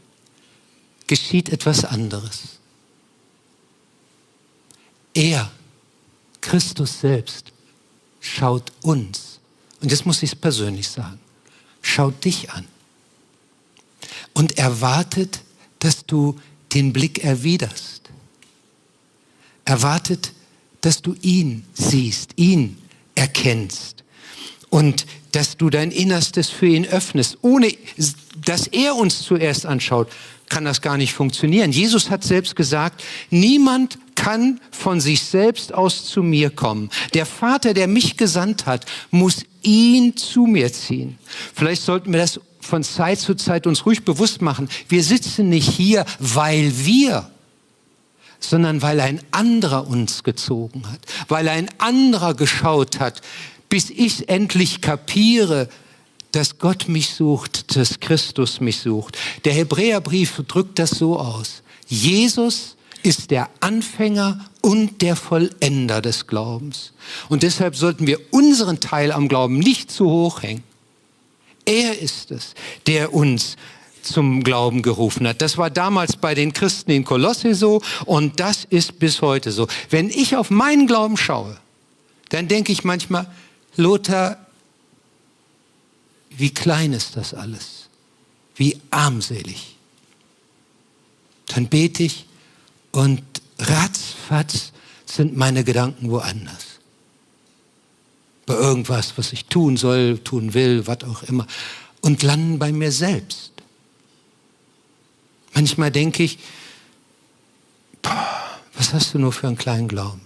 geschieht 1.08 1.50
etwas 1.50 1.84
anderes. 1.84 2.60
Er, 5.14 5.52
Christus 6.40 7.02
selbst, 7.02 7.52
schaut 8.22 8.72
uns, 8.82 9.40
und 9.82 9.92
jetzt 9.92 10.06
muss 10.06 10.24
ich 10.24 10.32
es 10.32 10.36
persönlich 10.36 10.88
sagen, 10.88 11.20
schaut 11.82 12.24
dich 12.24 12.52
an 12.52 12.66
und 14.34 14.58
erwartet, 14.58 15.42
dass 15.80 16.06
du 16.06 16.40
den 16.74 16.94
Blick 16.94 17.24
erwiderst. 17.24 18.10
Erwartet, 19.66 20.34
dass 20.82 21.02
du 21.02 21.16
ihn 21.22 21.64
siehst, 21.74 22.32
ihn 22.36 22.78
erkennst 23.16 24.04
und 24.70 25.06
dass 25.32 25.58
du 25.58 25.70
dein 25.70 25.92
Innerstes 25.92 26.50
für 26.50 26.68
ihn 26.68 26.86
öffnest. 26.86 27.38
Ohne 27.42 27.72
dass 28.46 28.68
er 28.68 28.96
uns 28.96 29.22
zuerst 29.22 29.66
anschaut, 29.66 30.10
kann 30.50 30.66
das 30.66 30.82
gar 30.82 30.98
nicht 30.98 31.14
funktionieren. 31.14 31.72
Jesus 31.72 32.10
hat 32.10 32.24
selbst 32.24 32.56
gesagt, 32.56 33.04
niemand 33.30 33.98
kann 34.16 34.60
von 34.72 35.00
sich 35.00 35.22
selbst 35.22 35.74
aus 35.74 36.06
zu 36.06 36.24
mir 36.24 36.50
kommen. 36.50 36.90
Der 37.14 37.26
Vater, 37.26 37.74
der 37.74 37.88
mich 37.88 38.18
gesandt 38.18 38.66
hat, 38.66 38.86
muss 39.12 39.46
ihn 39.62 40.18
zu 40.18 40.46
mir 40.46 40.72
ziehen. 40.74 41.18
Vielleicht 41.54 41.84
sollten 41.84 42.12
wir 42.12 42.20
das 42.20 42.40
von 42.60 42.84
Zeit 42.84 43.20
zu 43.20 43.36
Zeit 43.36 43.66
uns 43.66 43.86
ruhig 43.86 44.04
bewusst 44.04 44.42
machen. 44.42 44.70
Wir 44.90 45.04
sitzen 45.04 45.50
nicht 45.50 45.70
hier, 45.70 46.06
weil 46.20 46.72
wir 46.86 47.32
sondern 48.44 48.82
weil 48.82 49.00
ein 49.00 49.22
anderer 49.32 49.88
uns 49.88 50.24
gezogen 50.24 50.84
hat, 50.92 51.00
weil 51.28 51.48
ein 51.48 51.70
anderer 51.78 52.34
geschaut 52.34 53.00
hat, 53.00 53.22
bis 53.70 53.90
ich 53.90 54.28
endlich 54.28 54.82
kapiere, 54.82 55.70
dass 56.32 56.60
Gott 56.60 56.88
mich 56.88 57.14
sucht, 57.14 57.76
dass 57.78 58.00
Christus 58.00 58.60
mich 58.60 58.80
sucht. 58.80 59.18
Der 59.46 59.54
Hebräerbrief 59.54 60.42
drückt 60.48 60.80
das 60.80 60.92
so 60.92 61.20
aus. 61.20 61.62
Jesus 61.88 62.76
ist 63.04 63.32
der 63.32 63.50
Anfänger 63.60 64.46
und 64.62 65.02
der 65.02 65.16
Vollender 65.16 66.02
des 66.02 66.28
Glaubens. 66.28 66.94
Und 67.30 67.44
deshalb 67.44 67.76
sollten 67.76 68.08
wir 68.08 68.20
unseren 68.32 68.80
Teil 68.80 69.12
am 69.12 69.28
Glauben 69.28 69.60
nicht 69.60 69.92
zu 69.92 70.06
hoch 70.06 70.44
hängen. 70.44 70.64
Er 71.66 72.00
ist 72.00 72.32
es, 72.32 72.54
der 72.88 73.14
uns 73.14 73.56
zum 74.04 74.44
Glauben 74.44 74.82
gerufen 74.82 75.28
hat. 75.28 75.42
Das 75.42 75.58
war 75.58 75.70
damals 75.70 76.18
bei 76.18 76.36
den 76.36 76.54
Christen 76.54 76.92
in 76.92 77.04
Kolosse 77.04 77.56
so 77.56 77.82
und 78.06 78.40
das 78.40 78.66
ist 78.70 79.00
bis 79.00 79.22
heute 79.22 79.52
so. 79.52 79.68
Wenn 79.90 80.10
ich 80.10 80.36
auf 80.36 80.50
meinen 80.50 80.88
Glauben 80.88 81.18
schaue, 81.18 81.58
dann 82.30 82.48
denke 82.48 82.72
ich 82.72 82.84
manchmal, 82.84 83.28
Lothar, 83.76 84.38
wie 86.30 86.54
klein 86.54 86.94
ist 86.94 87.18
das 87.18 87.34
alles? 87.34 87.90
Wie 88.56 88.80
armselig. 88.90 89.76
Dann 91.48 91.68
bete 91.68 92.04
ich 92.04 92.26
und 92.92 93.22
ratzfatz 93.60 94.72
sind 95.06 95.36
meine 95.36 95.64
Gedanken 95.64 96.10
woanders. 96.10 96.80
Bei 98.46 98.56
irgendwas, 98.56 99.18
was 99.18 99.34
ich 99.34 99.46
tun 99.46 99.78
soll, 99.78 100.20
tun 100.20 100.54
will, 100.54 100.88
was 100.88 101.04
auch 101.04 101.24
immer. 101.24 101.46
Und 102.02 102.24
landen 102.24 102.60
bei 102.60 102.72
mir 102.72 102.92
selbst. 102.92 103.51
Manchmal 105.54 105.92
denke 105.92 106.24
ich, 106.24 106.40
was 108.74 108.94
hast 108.94 109.14
du 109.14 109.20
nur 109.20 109.34
für 109.34 109.48
einen 109.48 109.58
kleinen 109.58 109.88
Glauben? 109.88 110.22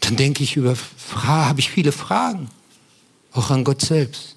Dann 0.00 0.16
denke 0.16 0.44
ich 0.44 0.56
über, 0.56 0.76
habe 1.14 1.60
ich 1.60 1.70
viele 1.70 1.92
Fragen, 1.92 2.50
auch 3.32 3.50
an 3.50 3.64
Gott 3.64 3.80
selbst. 3.80 4.36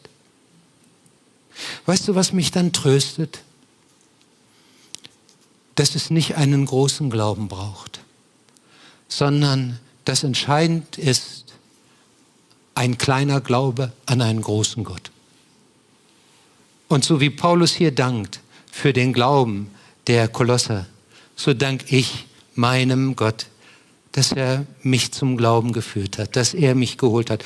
Weißt 1.85 2.07
du, 2.07 2.15
was 2.15 2.33
mich 2.33 2.51
dann 2.51 2.71
tröstet? 2.71 3.43
Dass 5.75 5.95
es 5.95 6.09
nicht 6.09 6.35
einen 6.35 6.65
großen 6.65 7.09
Glauben 7.09 7.47
braucht, 7.49 7.99
sondern 9.07 9.79
dass 10.05 10.23
entscheidend 10.23 10.97
ist 10.97 11.45
ein 12.73 12.97
kleiner 12.97 13.41
Glaube 13.41 13.91
an 14.05 14.21
einen 14.21 14.41
großen 14.41 14.83
Gott. 14.83 15.11
Und 16.87 17.03
so 17.03 17.19
wie 17.19 17.29
Paulus 17.29 17.73
hier 17.73 17.93
dankt, 17.93 18.39
für 18.77 18.93
den 18.93 19.11
Glauben 19.11 19.71
der 20.05 20.27
Kolosser, 20.27 20.85
so 21.35 21.55
dank 21.55 21.91
ich 21.91 22.25
meinem 22.53 23.15
Gott, 23.15 23.47
dass 24.11 24.31
er 24.31 24.67
mich 24.83 25.11
zum 25.11 25.35
Glauben 25.35 25.73
geführt 25.73 26.19
hat, 26.19 26.35
dass 26.35 26.53
er 26.53 26.75
mich 26.75 26.99
geholt 26.99 27.31
hat. 27.31 27.43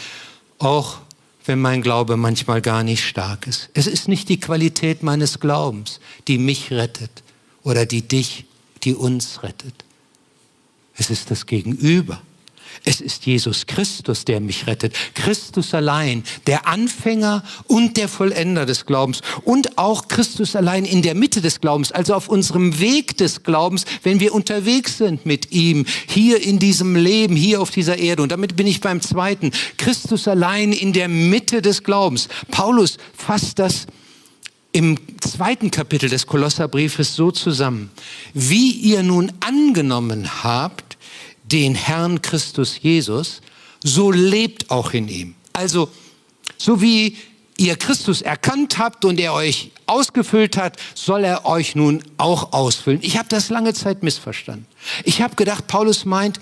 Auch 0.59 0.97
wenn 1.45 1.59
mein 1.59 1.81
Glaube 1.81 2.17
manchmal 2.17 2.61
gar 2.61 2.83
nicht 2.83 3.05
stark 3.05 3.47
ist. 3.47 3.69
Es 3.73 3.87
ist 3.87 4.09
nicht 4.09 4.27
die 4.27 4.41
Qualität 4.41 5.03
meines 5.03 5.39
Glaubens, 5.39 6.01
die 6.27 6.37
mich 6.37 6.69
rettet 6.69 7.23
oder 7.63 7.85
die 7.85 8.01
dich, 8.01 8.43
die 8.83 8.93
uns 8.93 9.41
rettet. 9.41 9.85
Es 10.97 11.09
ist 11.09 11.31
das 11.31 11.45
Gegenüber. 11.45 12.21
Es 12.83 12.99
ist 12.99 13.27
Jesus 13.27 13.67
Christus, 13.67 14.25
der 14.25 14.39
mich 14.39 14.65
rettet. 14.65 14.95
Christus 15.13 15.73
allein, 15.75 16.23
der 16.47 16.67
Anfänger 16.67 17.43
und 17.67 17.95
der 17.95 18.07
Vollender 18.07 18.65
des 18.65 18.87
Glaubens. 18.87 19.21
Und 19.43 19.77
auch 19.77 20.07
Christus 20.07 20.55
allein 20.55 20.85
in 20.85 21.03
der 21.03 21.13
Mitte 21.13 21.41
des 21.41 21.61
Glaubens, 21.61 21.91
also 21.91 22.15
auf 22.15 22.27
unserem 22.27 22.79
Weg 22.79 23.17
des 23.17 23.43
Glaubens, 23.43 23.85
wenn 24.01 24.19
wir 24.19 24.33
unterwegs 24.33 24.97
sind 24.97 25.27
mit 25.27 25.51
ihm, 25.51 25.85
hier 26.07 26.41
in 26.41 26.57
diesem 26.57 26.95
Leben, 26.95 27.35
hier 27.35 27.61
auf 27.61 27.69
dieser 27.69 27.99
Erde. 27.99 28.23
Und 28.23 28.31
damit 28.31 28.55
bin 28.55 28.65
ich 28.65 28.81
beim 28.81 29.01
zweiten. 29.01 29.51
Christus 29.77 30.27
allein 30.27 30.71
in 30.71 30.91
der 30.91 31.07
Mitte 31.07 31.61
des 31.61 31.83
Glaubens. 31.83 32.29
Paulus 32.49 32.97
fasst 33.15 33.59
das 33.59 33.85
im 34.71 34.97
zweiten 35.19 35.69
Kapitel 35.69 36.09
des 36.09 36.25
Kolosserbriefes 36.25 37.15
so 37.15 37.31
zusammen. 37.31 37.91
Wie 38.33 38.71
ihr 38.71 39.03
nun 39.03 39.31
angenommen 39.41 40.43
habt, 40.43 40.90
den 41.51 41.75
Herrn 41.75 42.21
Christus 42.21 42.79
Jesus, 42.81 43.41
so 43.83 44.11
lebt 44.11 44.69
auch 44.69 44.93
in 44.93 45.07
ihm. 45.07 45.35
Also, 45.53 45.89
so 46.57 46.81
wie 46.81 47.17
ihr 47.57 47.75
Christus 47.75 48.21
erkannt 48.21 48.77
habt 48.77 49.05
und 49.05 49.19
er 49.19 49.33
euch 49.33 49.71
ausgefüllt 49.85 50.57
hat, 50.57 50.77
soll 50.95 51.23
er 51.23 51.45
euch 51.45 51.75
nun 51.75 52.03
auch 52.17 52.53
ausfüllen. 52.53 52.99
Ich 53.01 53.17
habe 53.17 53.29
das 53.29 53.49
lange 53.49 53.73
Zeit 53.73 54.03
missverstanden. 54.03 54.65
Ich 55.03 55.21
habe 55.21 55.35
gedacht, 55.35 55.67
Paulus 55.67 56.05
meint, 56.05 56.39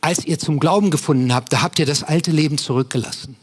als 0.00 0.24
ihr 0.24 0.38
zum 0.38 0.58
Glauben 0.58 0.90
gefunden 0.90 1.34
habt, 1.34 1.52
da 1.52 1.62
habt 1.62 1.78
ihr 1.78 1.86
das 1.86 2.02
alte 2.02 2.30
Leben 2.30 2.58
zurückgelassen. 2.58 3.36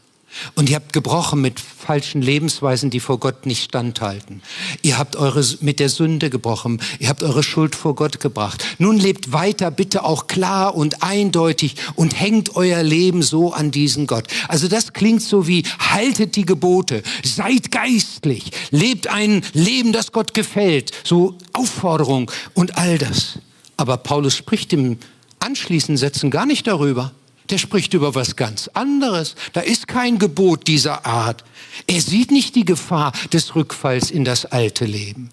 Und 0.54 0.70
ihr 0.70 0.76
habt 0.76 0.92
gebrochen 0.92 1.40
mit 1.40 1.60
falschen 1.60 2.22
Lebensweisen, 2.22 2.90
die 2.90 3.00
vor 3.00 3.18
Gott 3.18 3.46
nicht 3.46 3.62
standhalten. 3.62 4.42
Ihr 4.82 4.98
habt 4.98 5.16
eure, 5.16 5.44
mit 5.60 5.80
der 5.80 5.88
Sünde 5.88 6.30
gebrochen. 6.30 6.80
Ihr 6.98 7.08
habt 7.08 7.22
eure 7.22 7.42
Schuld 7.42 7.74
vor 7.74 7.94
Gott 7.94 8.20
gebracht. 8.20 8.64
Nun 8.78 8.98
lebt 8.98 9.32
weiter 9.32 9.70
bitte 9.70 10.04
auch 10.04 10.26
klar 10.26 10.74
und 10.74 11.02
eindeutig 11.02 11.76
und 11.94 12.18
hängt 12.18 12.56
euer 12.56 12.82
Leben 12.82 13.22
so 13.22 13.52
an 13.52 13.70
diesen 13.70 14.06
Gott. 14.06 14.26
Also 14.48 14.68
das 14.68 14.92
klingt 14.92 15.22
so 15.22 15.46
wie, 15.46 15.64
haltet 15.78 16.36
die 16.36 16.44
Gebote, 16.44 17.02
seid 17.24 17.70
geistlich, 17.70 18.50
lebt 18.70 19.08
ein 19.08 19.42
Leben, 19.52 19.92
das 19.92 20.12
Gott 20.12 20.34
gefällt. 20.34 20.92
So 21.04 21.36
Aufforderung 21.52 22.30
und 22.54 22.78
all 22.78 22.98
das. 22.98 23.38
Aber 23.76 23.96
Paulus 23.96 24.34
spricht 24.34 24.72
im 24.72 24.98
anschließenden 25.38 25.98
Sätzen 25.98 26.30
gar 26.30 26.46
nicht 26.46 26.66
darüber 26.66 27.12
der 27.50 27.58
spricht 27.58 27.94
über 27.94 28.14
was 28.14 28.36
ganz 28.36 28.68
anderes. 28.68 29.34
Da 29.52 29.60
ist 29.60 29.88
kein 29.88 30.18
Gebot 30.18 30.66
dieser 30.66 31.06
Art. 31.06 31.44
Er 31.86 32.00
sieht 32.00 32.30
nicht 32.30 32.54
die 32.54 32.64
Gefahr 32.64 33.12
des 33.32 33.54
Rückfalls 33.54 34.10
in 34.10 34.24
das 34.24 34.46
alte 34.46 34.84
Leben. 34.84 35.30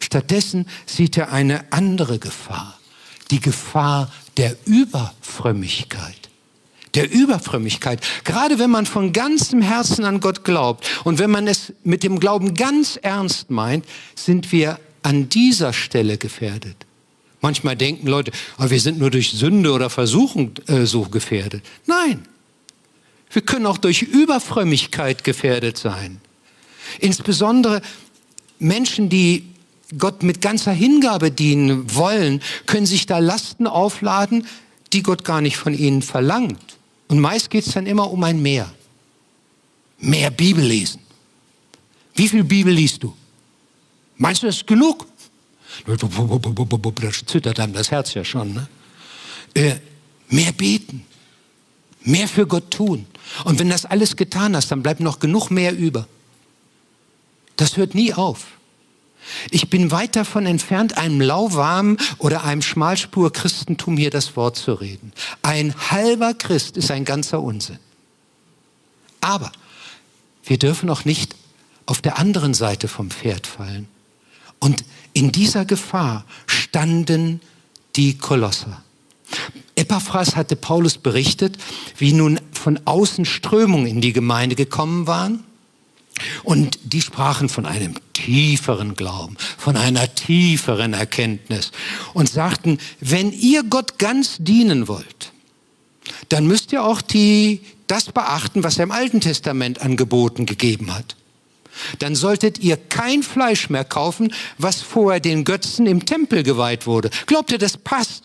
Stattdessen 0.00 0.66
sieht 0.84 1.16
er 1.16 1.32
eine 1.32 1.72
andere 1.72 2.18
Gefahr. 2.18 2.78
Die 3.30 3.40
Gefahr 3.40 4.12
der 4.36 4.56
Überfrömmigkeit. 4.66 6.28
Der 6.94 7.10
Überfrömmigkeit. 7.10 8.00
Gerade 8.24 8.58
wenn 8.58 8.70
man 8.70 8.86
von 8.86 9.12
ganzem 9.12 9.60
Herzen 9.60 10.04
an 10.04 10.20
Gott 10.20 10.44
glaubt 10.44 10.86
und 11.04 11.18
wenn 11.18 11.30
man 11.30 11.46
es 11.46 11.72
mit 11.82 12.02
dem 12.02 12.20
Glauben 12.20 12.54
ganz 12.54 12.96
ernst 12.96 13.50
meint, 13.50 13.84
sind 14.14 14.52
wir 14.52 14.78
an 15.02 15.28
dieser 15.28 15.72
Stelle 15.72 16.18
gefährdet. 16.18 16.85
Manchmal 17.46 17.76
denken 17.76 18.08
Leute, 18.08 18.32
oh, 18.58 18.70
wir 18.70 18.80
sind 18.80 18.98
nur 18.98 19.12
durch 19.12 19.30
Sünde 19.30 19.70
oder 19.70 19.88
Versuchung 19.88 20.50
äh, 20.66 20.84
so 20.84 21.02
gefährdet. 21.02 21.62
Nein, 21.86 22.26
wir 23.30 23.40
können 23.40 23.66
auch 23.66 23.78
durch 23.78 24.02
Überfrömmigkeit 24.02 25.22
gefährdet 25.22 25.78
sein. 25.78 26.20
Insbesondere 26.98 27.82
Menschen, 28.58 29.08
die 29.10 29.44
Gott 29.96 30.24
mit 30.24 30.40
ganzer 30.40 30.72
Hingabe 30.72 31.30
dienen 31.30 31.94
wollen, 31.94 32.42
können 32.66 32.84
sich 32.84 33.06
da 33.06 33.20
Lasten 33.20 33.68
aufladen, 33.68 34.44
die 34.92 35.04
Gott 35.04 35.22
gar 35.22 35.40
nicht 35.40 35.56
von 35.56 35.72
ihnen 35.72 36.02
verlangt. 36.02 36.78
Und 37.06 37.20
meist 37.20 37.50
geht 37.50 37.64
es 37.64 37.74
dann 37.74 37.86
immer 37.86 38.10
um 38.10 38.24
ein 38.24 38.42
Mehr. 38.42 38.74
Mehr 40.00 40.32
Bibel 40.32 40.64
lesen. 40.64 41.00
Wie 42.16 42.26
viel 42.26 42.42
Bibel 42.42 42.74
liest 42.74 43.04
du? 43.04 43.14
Meinst 44.16 44.42
du, 44.42 44.48
das 44.48 44.56
ist 44.56 44.66
genug? 44.66 45.06
Da 45.86 45.96
zittert 47.26 47.60
einem 47.60 47.72
das 47.72 47.90
Herz 47.90 48.14
ja 48.14 48.24
schon. 48.24 48.54
Ne? 48.54 48.68
Äh, 49.54 49.76
mehr 50.28 50.52
beten. 50.52 51.04
Mehr 52.02 52.28
für 52.28 52.46
Gott 52.46 52.70
tun. 52.70 53.06
Und 53.44 53.58
wenn 53.58 53.68
das 53.68 53.84
alles 53.84 54.16
getan 54.16 54.54
hast, 54.54 54.70
dann 54.70 54.82
bleibt 54.82 55.00
noch 55.00 55.18
genug 55.18 55.50
mehr 55.50 55.76
über. 55.76 56.06
Das 57.56 57.76
hört 57.76 57.94
nie 57.94 58.14
auf. 58.14 58.46
Ich 59.50 59.70
bin 59.70 59.90
weit 59.90 60.14
davon 60.14 60.46
entfernt, 60.46 60.96
einem 60.98 61.20
lauwarmen 61.20 61.98
oder 62.18 62.44
einem 62.44 62.62
Schmalspur-Christentum 62.62 63.96
hier 63.96 64.10
das 64.10 64.36
Wort 64.36 64.56
zu 64.56 64.74
reden. 64.74 65.12
Ein 65.42 65.74
halber 65.90 66.34
Christ 66.34 66.76
ist 66.76 66.90
ein 66.90 67.04
ganzer 67.04 67.42
Unsinn. 67.42 67.78
Aber 69.20 69.50
wir 70.44 70.58
dürfen 70.58 70.88
auch 70.90 71.04
nicht 71.04 71.34
auf 71.86 72.00
der 72.00 72.18
anderen 72.18 72.54
Seite 72.54 72.86
vom 72.88 73.10
Pferd 73.10 73.46
fallen. 73.46 73.88
Und 74.60 74.84
in 75.16 75.32
dieser 75.32 75.64
Gefahr 75.64 76.26
standen 76.46 77.40
die 77.96 78.18
Kolosser. 78.18 78.82
Epaphras 79.74 80.36
hatte 80.36 80.56
Paulus 80.56 80.98
berichtet, 80.98 81.56
wie 81.96 82.12
nun 82.12 82.38
von 82.52 82.78
außen 82.84 83.24
Strömungen 83.24 83.86
in 83.86 84.02
die 84.02 84.12
Gemeinde 84.12 84.56
gekommen 84.56 85.06
waren. 85.06 85.42
Und 86.44 86.78
die 86.82 87.00
sprachen 87.00 87.48
von 87.48 87.64
einem 87.64 87.94
tieferen 88.12 88.94
Glauben, 88.94 89.38
von 89.56 89.78
einer 89.78 90.14
tieferen 90.14 90.92
Erkenntnis 90.92 91.72
und 92.12 92.28
sagten, 92.28 92.78
wenn 93.00 93.32
ihr 93.32 93.64
Gott 93.64 93.98
ganz 93.98 94.36
dienen 94.38 94.86
wollt, 94.86 95.32
dann 96.28 96.46
müsst 96.46 96.72
ihr 96.72 96.84
auch 96.84 97.00
die, 97.00 97.62
das 97.86 98.12
beachten, 98.12 98.64
was 98.64 98.76
er 98.76 98.84
im 98.84 98.92
Alten 98.92 99.22
Testament 99.22 99.80
angeboten 99.80 100.44
gegeben 100.44 100.94
hat. 100.94 101.16
Dann 101.98 102.14
solltet 102.14 102.58
ihr 102.58 102.76
kein 102.76 103.22
Fleisch 103.22 103.70
mehr 103.70 103.84
kaufen, 103.84 104.32
was 104.58 104.82
vorher 104.82 105.20
den 105.20 105.44
Götzen 105.44 105.86
im 105.86 106.06
Tempel 106.06 106.42
geweiht 106.42 106.86
wurde. 106.86 107.10
Glaubt 107.26 107.52
ihr, 107.52 107.58
das 107.58 107.76
passt? 107.76 108.24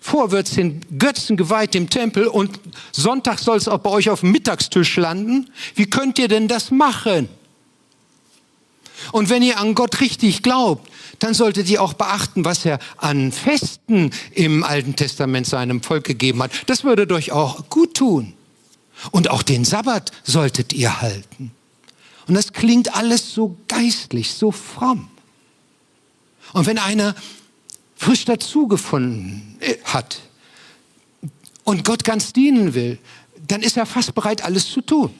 Vor 0.00 0.32
wird 0.32 0.54
den 0.56 0.82
Götzen 0.98 1.36
geweiht 1.36 1.74
im 1.74 1.88
Tempel 1.88 2.26
und 2.26 2.60
Sonntag 2.92 3.38
soll 3.38 3.56
es 3.56 3.68
auch 3.68 3.78
bei 3.78 3.88
euch 3.88 4.10
auf 4.10 4.20
dem 4.20 4.32
Mittagstisch 4.32 4.96
landen. 4.96 5.50
Wie 5.74 5.86
könnt 5.86 6.18
ihr 6.18 6.28
denn 6.28 6.46
das 6.46 6.70
machen? 6.70 7.28
Und 9.12 9.30
wenn 9.30 9.42
ihr 9.42 9.58
an 9.58 9.74
Gott 9.74 10.00
richtig 10.00 10.42
glaubt, 10.42 10.90
dann 11.20 11.32
solltet 11.34 11.70
ihr 11.70 11.82
auch 11.82 11.94
beachten, 11.94 12.44
was 12.44 12.64
er 12.64 12.78
an 12.96 13.32
Festen 13.32 14.10
im 14.32 14.62
Alten 14.62 14.94
Testament 14.94 15.46
seinem 15.46 15.82
Volk 15.82 16.04
gegeben 16.04 16.42
hat. 16.42 16.50
Das 16.66 16.84
würde 16.84 17.12
euch 17.14 17.32
auch 17.32 17.68
gut 17.70 17.94
tun. 17.94 18.34
Und 19.10 19.30
auch 19.30 19.42
den 19.42 19.64
Sabbat 19.64 20.12
solltet 20.22 20.72
ihr 20.72 21.00
halten. 21.00 21.50
Und 22.26 22.34
das 22.34 22.52
klingt 22.52 22.94
alles 22.94 23.32
so 23.34 23.56
geistlich, 23.68 24.32
so 24.32 24.50
fromm. 24.50 25.08
Und 26.52 26.66
wenn 26.66 26.78
einer 26.78 27.14
frisch 27.96 28.24
dazugefunden 28.24 29.56
äh, 29.60 29.76
hat 29.84 30.20
und 31.64 31.84
Gott 31.84 32.04
ganz 32.04 32.32
dienen 32.32 32.74
will, 32.74 32.98
dann 33.46 33.62
ist 33.62 33.76
er 33.76 33.86
fast 33.86 34.14
bereit, 34.14 34.42
alles 34.42 34.70
zu 34.70 34.80
tun. 34.80 35.10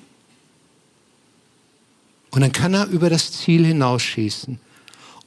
Und 2.30 2.40
dann 2.40 2.52
kann 2.52 2.74
er 2.74 2.86
über 2.86 3.10
das 3.10 3.32
Ziel 3.32 3.64
hinausschießen. 3.64 4.58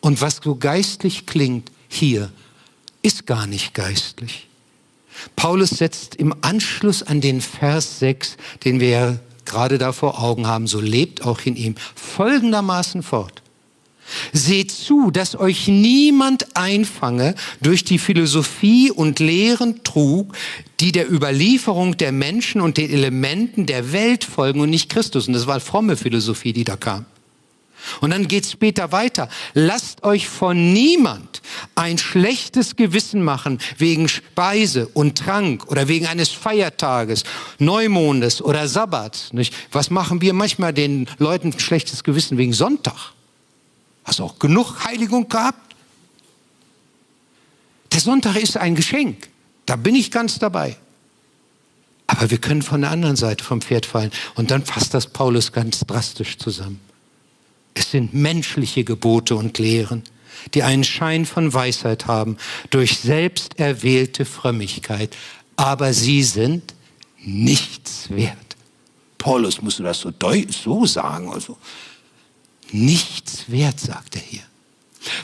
Und 0.01 0.21
was 0.21 0.39
so 0.43 0.55
geistlich 0.55 1.25
klingt 1.25 1.71
hier, 1.87 2.31
ist 3.01 3.25
gar 3.25 3.47
nicht 3.47 3.73
geistlich. 3.73 4.47
Paulus 5.35 5.69
setzt 5.69 6.15
im 6.15 6.35
Anschluss 6.41 7.03
an 7.03 7.21
den 7.21 7.41
Vers 7.41 7.99
6, 7.99 8.37
den 8.65 8.79
wir 8.79 9.19
gerade 9.47 9.77
da 9.77 9.91
vor 9.91 10.21
Augen 10.21 10.45
haben, 10.47 10.67
so 10.67 10.79
lebt 10.79 11.25
auch 11.25 11.41
in 11.45 11.55
ihm, 11.55 11.75
folgendermaßen 11.95 13.01
fort. 13.01 13.41
Seht 14.31 14.71
zu, 14.71 15.11
dass 15.11 15.37
euch 15.37 15.67
niemand 15.67 16.55
einfange 16.55 17.35
durch 17.61 17.83
die 17.83 17.99
Philosophie 17.99 18.89
und 18.89 19.19
Lehren 19.19 19.83
Trug, 19.83 20.33
die 20.79 20.93
der 20.93 21.11
Überlieferung 21.11 21.97
der 21.97 22.13
Menschen 22.13 22.61
und 22.61 22.77
den 22.77 22.89
Elementen 22.89 23.65
der 23.65 23.91
Welt 23.91 24.23
folgen 24.23 24.61
und 24.61 24.69
nicht 24.69 24.89
Christus. 24.89 25.27
Und 25.27 25.33
das 25.33 25.47
war 25.47 25.59
fromme 25.59 25.97
Philosophie, 25.97 26.53
die 26.53 26.63
da 26.63 26.77
kam. 26.77 27.05
Und 28.01 28.11
dann 28.11 28.27
geht 28.27 28.45
es 28.45 28.51
später 28.51 28.91
weiter. 28.91 29.29
Lasst 29.53 30.03
euch 30.03 30.27
von 30.27 30.73
niemand 30.73 31.41
ein 31.75 31.97
schlechtes 31.97 32.75
Gewissen 32.75 33.23
machen 33.23 33.59
wegen 33.77 34.07
Speise 34.07 34.87
und 34.87 35.17
Trank 35.17 35.67
oder 35.67 35.87
wegen 35.87 36.07
eines 36.07 36.29
Feiertages, 36.29 37.23
Neumondes 37.59 38.41
oder 38.41 38.67
Sabbats. 38.67 39.33
Nicht? 39.33 39.53
Was 39.71 39.89
machen 39.89 40.21
wir 40.21 40.33
manchmal 40.33 40.73
den 40.73 41.07
Leuten 41.17 41.51
ein 41.51 41.59
schlechtes 41.59 42.03
Gewissen 42.03 42.37
wegen 42.37 42.53
Sonntag? 42.53 43.13
Hast 44.03 44.19
du 44.19 44.23
auch 44.23 44.39
genug 44.39 44.85
Heiligung 44.85 45.27
gehabt? 45.27 45.75
Der 47.91 47.99
Sonntag 47.99 48.35
ist 48.35 48.57
ein 48.57 48.75
Geschenk. 48.75 49.29
Da 49.65 49.75
bin 49.75 49.95
ich 49.95 50.11
ganz 50.11 50.39
dabei. 50.39 50.77
Aber 52.07 52.31
wir 52.31 52.37
können 52.37 52.61
von 52.61 52.81
der 52.81 52.91
anderen 52.91 53.17
Seite 53.17 53.43
vom 53.43 53.61
Pferd 53.61 53.85
fallen. 53.85 54.11
Und 54.35 54.49
dann 54.49 54.65
fasst 54.65 54.93
das 54.93 55.07
Paulus 55.07 55.51
ganz 55.51 55.81
drastisch 55.81 56.37
zusammen. 56.37 56.79
Es 57.77 57.91
sind 57.91 58.13
menschliche 58.13 58.83
Gebote 58.83 59.35
und 59.35 59.59
Lehren, 59.59 60.03
die 60.55 60.63
einen 60.63 60.83
Schein 60.83 61.25
von 61.27 61.53
Weisheit 61.53 62.07
haben, 62.07 62.37
durch 62.71 62.97
selbst 62.97 63.59
erwählte 63.59 64.25
Frömmigkeit. 64.25 65.15
Aber 65.57 65.93
sie 65.93 66.23
sind 66.23 66.73
nichts 67.23 68.09
wert. 68.09 68.37
Paulus 69.19 69.61
musste 69.61 69.83
das 69.83 69.99
so, 69.99 70.11
so 70.49 70.85
sagen. 70.85 71.31
Also, 71.31 71.57
nichts 72.71 73.45
wert, 73.47 73.79
sagt 73.79 74.15
er 74.15 74.21
hier. 74.21 74.41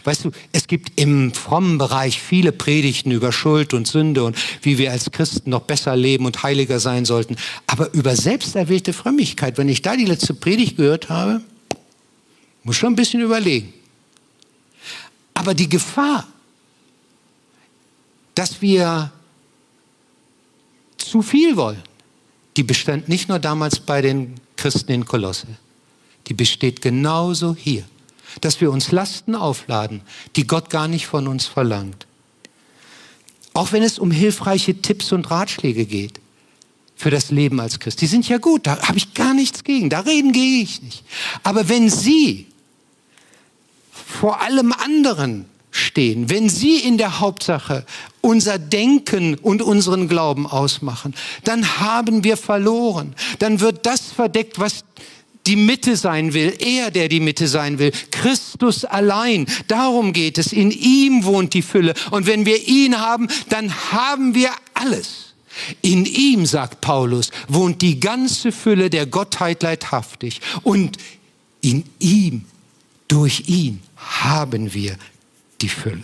Weißt 0.03 0.25
du, 0.25 0.31
es 0.51 0.67
gibt 0.67 0.99
im 0.99 1.33
frommen 1.33 1.77
Bereich 1.79 2.21
viele 2.21 2.51
Predigten 2.51 3.11
über 3.11 3.31
Schuld 3.31 3.73
und 3.73 3.87
Sünde 3.87 4.23
und 4.23 4.37
wie 4.61 4.77
wir 4.77 4.91
als 4.91 5.11
Christen 5.11 5.49
noch 5.49 5.61
besser 5.61 5.95
leben 5.95 6.25
und 6.25 6.43
heiliger 6.43 6.79
sein 6.79 7.05
sollten. 7.05 7.35
Aber 7.65 7.91
über 7.93 8.15
selbsterwählte 8.15 8.93
Frömmigkeit, 8.93 9.57
wenn 9.57 9.69
ich 9.69 9.81
da 9.81 9.95
die 9.95 10.05
letzte 10.05 10.35
Predigt 10.35 10.77
gehört 10.77 11.09
habe, 11.09 11.41
muss 12.63 12.75
schon 12.75 12.93
ein 12.93 12.95
bisschen 12.95 13.21
überlegen. 13.21 13.73
Aber 15.33 15.53
die 15.53 15.69
Gefahr, 15.69 16.27
dass 18.35 18.61
wir 18.61 19.11
zu 20.97 21.21
viel 21.21 21.55
wollen, 21.55 21.81
die 22.57 22.63
bestand 22.63 23.09
nicht 23.09 23.29
nur 23.29 23.39
damals 23.39 23.79
bei 23.79 24.01
den 24.01 24.35
Christen 24.55 24.91
in 24.91 25.05
Kolosse 25.05 25.47
die 26.27 26.33
besteht 26.33 26.81
genauso 26.81 27.55
hier. 27.55 27.83
Dass 28.41 28.61
wir 28.61 28.71
uns 28.71 28.91
Lasten 28.91 29.35
aufladen, 29.35 30.01
die 30.35 30.47
Gott 30.47 30.69
gar 30.69 30.87
nicht 30.87 31.05
von 31.05 31.27
uns 31.27 31.45
verlangt. 31.45 32.07
Auch 33.53 33.71
wenn 33.71 33.83
es 33.83 33.99
um 33.99 34.09
hilfreiche 34.09 34.81
Tipps 34.81 35.11
und 35.11 35.29
Ratschläge 35.29 35.85
geht 35.85 36.19
für 36.95 37.11
das 37.11 37.29
Leben 37.29 37.59
als 37.59 37.79
Christ. 37.79 38.01
Die 38.01 38.07
sind 38.07 38.27
ja 38.27 38.39
gut, 38.39 38.65
da 38.65 38.81
habe 38.81 38.97
ich 38.97 39.13
gar 39.13 39.35
nichts 39.35 39.63
gegen, 39.63 39.89
da 39.89 39.99
reden 39.99 40.31
gehe 40.31 40.63
ich 40.63 40.81
nicht. 40.81 41.03
Aber 41.43 41.69
wenn 41.69 41.89
Sie 41.89 42.47
vor 44.13 44.41
allem 44.41 44.71
anderen 44.71 45.45
stehen, 45.71 46.29
wenn 46.29 46.49
Sie 46.49 46.77
in 46.77 46.97
der 46.97 47.19
Hauptsache 47.19 47.85
unser 48.21 48.59
Denken 48.59 49.35
und 49.35 49.61
unseren 49.61 50.07
Glauben 50.07 50.47
ausmachen, 50.47 51.13
dann 51.43 51.79
haben 51.79 52.23
wir 52.23 52.37
verloren. 52.37 53.15
Dann 53.39 53.59
wird 53.59 53.85
das 53.85 54.11
verdeckt, 54.11 54.59
was 54.59 54.85
die 55.47 55.55
Mitte 55.55 55.97
sein 55.97 56.33
will, 56.33 56.53
er, 56.59 56.89
der 56.89 57.09
die 57.09 57.19
Mitte 57.19 57.47
sein 57.47 57.79
will, 57.79 57.91
Christus 58.11 58.85
allein. 58.85 59.45
Darum 59.67 60.13
geht 60.13 60.37
es. 60.37 60.53
In 60.53 60.71
ihm 60.71 61.25
wohnt 61.25 61.53
die 61.53 61.61
Fülle. 61.61 61.93
Und 62.11 62.27
wenn 62.27 62.45
wir 62.45 62.65
ihn 62.67 62.99
haben, 62.99 63.27
dann 63.49 63.73
haben 63.91 64.35
wir 64.35 64.51
alles. 64.73 65.33
In 65.81 66.05
ihm, 66.05 66.45
sagt 66.45 66.81
Paulus, 66.81 67.29
wohnt 67.47 67.81
die 67.81 67.99
ganze 67.99 68.51
Fülle 68.51 68.89
der 68.89 69.05
Gottheit 69.05 69.61
leidhaftig. 69.63 70.39
Und 70.63 70.97
in 71.61 71.83
ihm, 71.99 72.45
durch 73.07 73.43
ihn, 73.47 73.81
haben 74.23 74.73
wir 74.73 74.95
die 75.61 75.69
Fülle. 75.69 76.03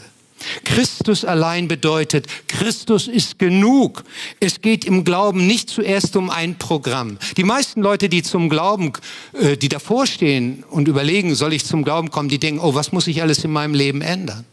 Christus 0.64 1.26
allein 1.26 1.68
bedeutet, 1.68 2.28
Christus 2.48 3.08
ist 3.08 3.40
genug. 3.40 4.04
Es 4.40 4.62
geht 4.62 4.86
im 4.86 5.04
Glauben 5.04 5.46
nicht 5.48 5.70
zuerst 5.70 6.16
um 6.16 6.30
ein 6.30 6.58
Programm. 6.58 7.18
Die 7.38 7.44
meisten 7.44 7.82
Leute, 7.82 8.10
die 8.10 8.24
zum 8.24 8.50
Glauben, 8.50 8.94
äh, 9.34 9.58
die 9.58 9.70
davor 9.70 10.08
stehen 10.08 10.64
und 10.70 10.88
überlegen, 10.88 11.36
soll 11.36 11.54
ich 11.54 11.66
zum 11.66 11.84
Glauben 11.84 12.10
kommen, 12.10 12.30
die 12.30 12.40
denken, 12.40 12.62
oh, 12.62 12.74
was 12.74 12.92
muss 12.92 13.08
ich 13.08 13.22
alles 13.22 13.44
in 13.44 13.52
meinem 13.52 13.74
Leben 13.74 14.02
ändern? 14.02 14.46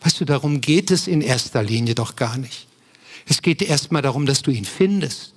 Weißt 0.00 0.20
du, 0.20 0.24
darum 0.24 0.60
geht 0.60 0.90
es 0.90 1.06
in 1.06 1.20
erster 1.20 1.62
Linie 1.62 1.94
doch 1.94 2.16
gar 2.16 2.38
nicht. 2.38 2.66
Es 3.26 3.42
geht 3.42 3.60
erstmal 3.60 4.02
darum, 4.02 4.24
dass 4.24 4.40
du 4.40 4.50
ihn 4.50 4.64
findest 4.64 5.34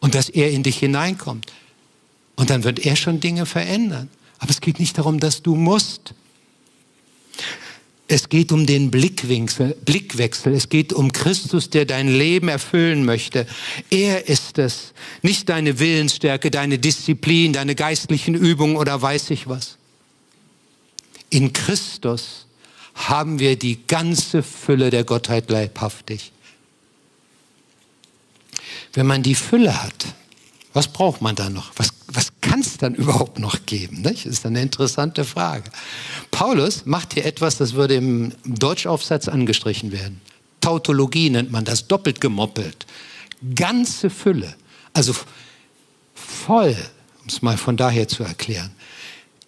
und 0.00 0.14
dass 0.14 0.28
er 0.28 0.50
in 0.50 0.62
dich 0.62 0.78
hineinkommt. 0.78 1.46
Und 2.36 2.50
dann 2.50 2.64
wird 2.64 2.84
er 2.84 2.96
schon 2.96 3.20
Dinge 3.20 3.46
verändern. 3.46 4.10
Aber 4.42 4.50
es 4.50 4.60
geht 4.60 4.80
nicht 4.80 4.98
darum, 4.98 5.20
dass 5.20 5.42
du 5.42 5.54
musst. 5.54 6.14
Es 8.08 8.28
geht 8.28 8.50
um 8.50 8.66
den 8.66 8.90
Blickwechsel, 8.90 9.76
Blickwechsel. 9.84 10.52
Es 10.52 10.68
geht 10.68 10.92
um 10.92 11.12
Christus, 11.12 11.70
der 11.70 11.84
dein 11.84 12.08
Leben 12.08 12.48
erfüllen 12.48 13.04
möchte. 13.04 13.46
Er 13.88 14.26
ist 14.26 14.58
es. 14.58 14.94
Nicht 15.22 15.48
deine 15.48 15.78
Willensstärke, 15.78 16.50
deine 16.50 16.80
Disziplin, 16.80 17.52
deine 17.52 17.76
geistlichen 17.76 18.34
Übungen 18.34 18.76
oder 18.76 19.00
weiß 19.00 19.30
ich 19.30 19.48
was. 19.48 19.78
In 21.30 21.52
Christus 21.52 22.46
haben 22.94 23.38
wir 23.38 23.56
die 23.56 23.86
ganze 23.86 24.42
Fülle 24.42 24.90
der 24.90 25.04
Gottheit 25.04 25.48
leibhaftig. 25.50 26.32
Wenn 28.92 29.06
man 29.06 29.22
die 29.22 29.36
Fülle 29.36 29.84
hat, 29.84 30.04
was 30.72 30.88
braucht 30.88 31.20
man 31.20 31.34
dann 31.36 31.52
noch? 31.52 31.70
Was, 31.76 31.92
was 32.08 32.32
kann 32.40 32.60
es 32.60 32.78
dann 32.78 32.94
überhaupt 32.94 33.38
noch 33.38 33.66
geben? 33.66 34.02
Das 34.02 34.24
ist 34.24 34.46
eine 34.46 34.62
interessante 34.62 35.24
Frage. 35.24 35.70
Paulus 36.30 36.86
macht 36.86 37.14
hier 37.14 37.24
etwas, 37.24 37.58
das 37.58 37.74
würde 37.74 37.94
im 37.94 38.32
Deutschaufsatz 38.44 39.28
angestrichen 39.28 39.92
werden. 39.92 40.20
Tautologie 40.60 41.30
nennt 41.30 41.50
man 41.50 41.64
das, 41.64 41.88
doppelt 41.88 42.20
gemoppelt. 42.20 42.86
Ganze 43.54 44.08
Fülle, 44.08 44.54
also 44.92 45.14
voll, 46.14 46.76
um 47.22 47.28
es 47.28 47.42
mal 47.42 47.56
von 47.56 47.76
daher 47.76 48.08
zu 48.08 48.22
erklären, 48.22 48.70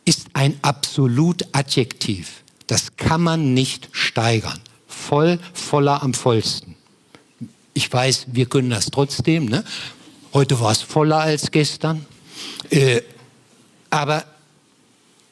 ist 0.04 0.26
ein 0.34 0.58
absolut 0.62 1.44
Adjektiv. 1.52 2.42
Das 2.66 2.96
kann 2.96 3.22
man 3.22 3.54
nicht 3.54 3.88
steigern. 3.92 4.60
Voll, 4.86 5.38
voller 5.52 6.02
am 6.02 6.14
vollsten. 6.14 6.76
Ich 7.74 7.92
weiß, 7.92 8.26
wir 8.32 8.46
können 8.46 8.70
das 8.70 8.86
trotzdem. 8.86 9.46
Ne? 9.46 9.64
Heute 10.34 10.58
war 10.58 10.72
es 10.72 10.82
voller 10.82 11.18
als 11.18 11.52
gestern. 11.52 12.04
Äh, 12.68 13.02
aber 13.88 14.24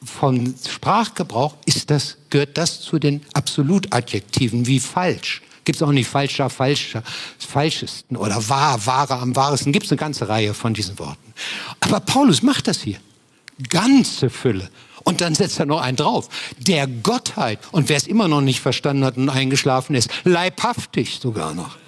vom 0.04 0.54
Sprachgebrauch 0.68 1.56
ist 1.66 1.90
das, 1.90 2.18
gehört 2.30 2.56
das 2.56 2.80
zu 2.80 3.00
den 3.00 3.20
Absolutadjektiven 3.34 4.66
wie 4.66 4.78
falsch. 4.78 5.42
Gibt 5.64 5.76
es 5.76 5.82
auch 5.82 5.90
nicht 5.90 6.08
falscher, 6.08 6.48
falscher, 6.50 7.02
falschesten 7.38 8.16
oder 8.16 8.48
wahr, 8.48 8.86
wahrer, 8.86 9.20
am 9.20 9.34
wahresten. 9.34 9.72
Gibt 9.72 9.86
es 9.86 9.92
eine 9.92 9.98
ganze 9.98 10.28
Reihe 10.28 10.54
von 10.54 10.72
diesen 10.72 10.96
Worten. 11.00 11.34
Aber 11.80 11.98
Paulus 11.98 12.42
macht 12.42 12.68
das 12.68 12.80
hier. 12.80 12.98
Ganze 13.68 14.30
Fülle. 14.30 14.70
Und 15.02 15.20
dann 15.20 15.34
setzt 15.34 15.58
er 15.58 15.66
noch 15.66 15.80
einen 15.80 15.96
drauf. 15.96 16.28
Der 16.58 16.86
Gottheit. 16.86 17.58
Und 17.72 17.88
wer 17.88 17.96
es 17.96 18.06
immer 18.06 18.28
noch 18.28 18.40
nicht 18.40 18.60
verstanden 18.60 19.04
hat 19.04 19.16
und 19.16 19.28
eingeschlafen 19.28 19.96
ist, 19.96 20.10
leibhaftig 20.22 21.18
sogar 21.20 21.54
noch. 21.54 21.81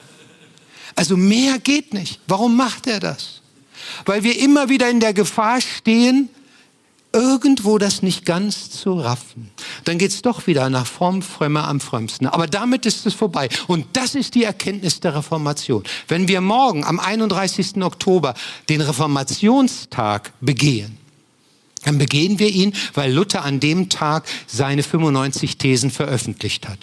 Also 0.94 1.16
mehr 1.16 1.58
geht 1.58 1.94
nicht. 1.94 2.20
Warum 2.26 2.56
macht 2.56 2.86
er 2.86 3.00
das? 3.00 3.40
Weil 4.04 4.22
wir 4.22 4.38
immer 4.38 4.68
wieder 4.68 4.88
in 4.90 5.00
der 5.00 5.12
Gefahr 5.12 5.60
stehen, 5.60 6.28
irgendwo 7.14 7.78
das 7.78 8.02
nicht 8.02 8.26
ganz 8.26 8.70
zu 8.70 8.94
raffen. 8.94 9.50
Dann 9.84 9.98
geht's 9.98 10.20
doch 10.22 10.46
wieder 10.46 10.68
nach 10.68 10.86
Form 10.86 11.22
frömmer 11.22 11.68
am 11.68 11.80
frömmsten. 11.80 12.26
Aber 12.26 12.46
damit 12.46 12.86
ist 12.86 13.06
es 13.06 13.14
vorbei. 13.14 13.48
Und 13.68 13.86
das 13.92 14.14
ist 14.14 14.34
die 14.34 14.44
Erkenntnis 14.44 15.00
der 15.00 15.14
Reformation. 15.14 15.84
Wenn 16.08 16.26
wir 16.28 16.40
morgen 16.40 16.84
am 16.84 16.98
31. 16.98 17.76
Oktober 17.82 18.34
den 18.68 18.80
Reformationstag 18.80 20.32
begehen, 20.40 20.98
dann 21.84 21.98
begehen 21.98 22.38
wir 22.38 22.48
ihn, 22.48 22.74
weil 22.94 23.12
Luther 23.12 23.44
an 23.44 23.60
dem 23.60 23.90
Tag 23.90 24.24
seine 24.46 24.82
95 24.82 25.58
Thesen 25.58 25.90
veröffentlicht 25.90 26.66
hat. 26.66 26.78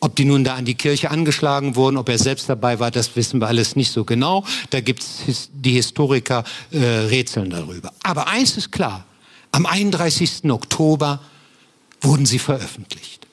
Ob 0.00 0.14
die 0.14 0.24
nun 0.24 0.44
da 0.44 0.54
an 0.54 0.64
die 0.64 0.76
Kirche 0.76 1.10
angeschlagen 1.10 1.74
wurden, 1.74 1.96
ob 1.96 2.08
er 2.08 2.18
selbst 2.18 2.48
dabei 2.48 2.78
war, 2.78 2.90
das 2.90 3.16
wissen 3.16 3.40
wir 3.40 3.48
alles 3.48 3.74
nicht 3.74 3.90
so 3.90 4.04
genau. 4.04 4.44
Da 4.70 4.80
gibt 4.80 5.02
es 5.02 5.50
die 5.52 5.72
Historiker 5.72 6.44
äh, 6.70 6.78
rätseln 6.78 7.50
darüber. 7.50 7.92
Aber 8.04 8.28
eins 8.28 8.56
ist 8.56 8.70
klar, 8.70 9.04
am 9.50 9.66
31. 9.66 10.44
Oktober 10.50 11.20
wurden 12.00 12.26
sie 12.26 12.38
veröffentlicht. 12.38 13.26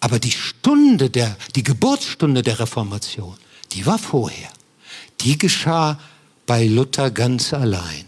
Aber 0.00 0.18
die 0.18 0.30
Stunde 0.30 1.10
der, 1.10 1.36
die 1.54 1.62
Geburtsstunde 1.62 2.42
der 2.42 2.58
Reformation, 2.58 3.36
die 3.72 3.84
war 3.84 3.98
vorher. 3.98 4.48
Die 5.20 5.36
geschah 5.36 5.98
bei 6.46 6.66
Luther 6.66 7.10
ganz 7.10 7.52
allein. 7.52 8.04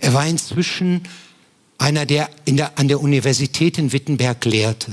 Er 0.00 0.12
war 0.12 0.26
inzwischen 0.26 1.02
einer, 1.78 2.04
der, 2.04 2.28
der 2.46 2.78
an 2.78 2.88
der 2.88 3.00
Universität 3.00 3.78
in 3.78 3.92
Wittenberg 3.92 4.44
lehrte 4.44 4.92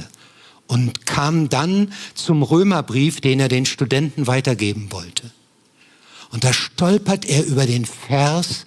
und 0.68 1.06
kam 1.06 1.50
dann 1.50 1.94
zum 2.16 2.44
Römerbrief, 2.44 3.22
den 3.22 3.40
er 3.40 3.50
den 3.50 3.66
Studenten 3.66 4.28
weitergeben 4.28 4.92
wollte. 4.92 5.32
Und 6.32 6.44
da 6.44 6.54
stolpert 6.54 7.26
er 7.26 7.46
über 7.46 7.66
den 7.66 7.86
Vers 7.86 8.66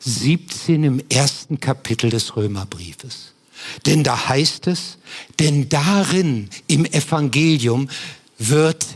17 0.00 0.84
im 0.84 1.02
ersten 1.08 1.60
Kapitel 1.60 2.10
des 2.10 2.36
Römerbriefes. 2.36 3.32
Denn 3.86 4.04
da 4.04 4.28
heißt 4.28 4.66
es, 4.66 4.98
denn 5.38 5.68
darin 5.68 6.50
im 6.66 6.84
Evangelium 6.84 7.88
wird 8.38 8.86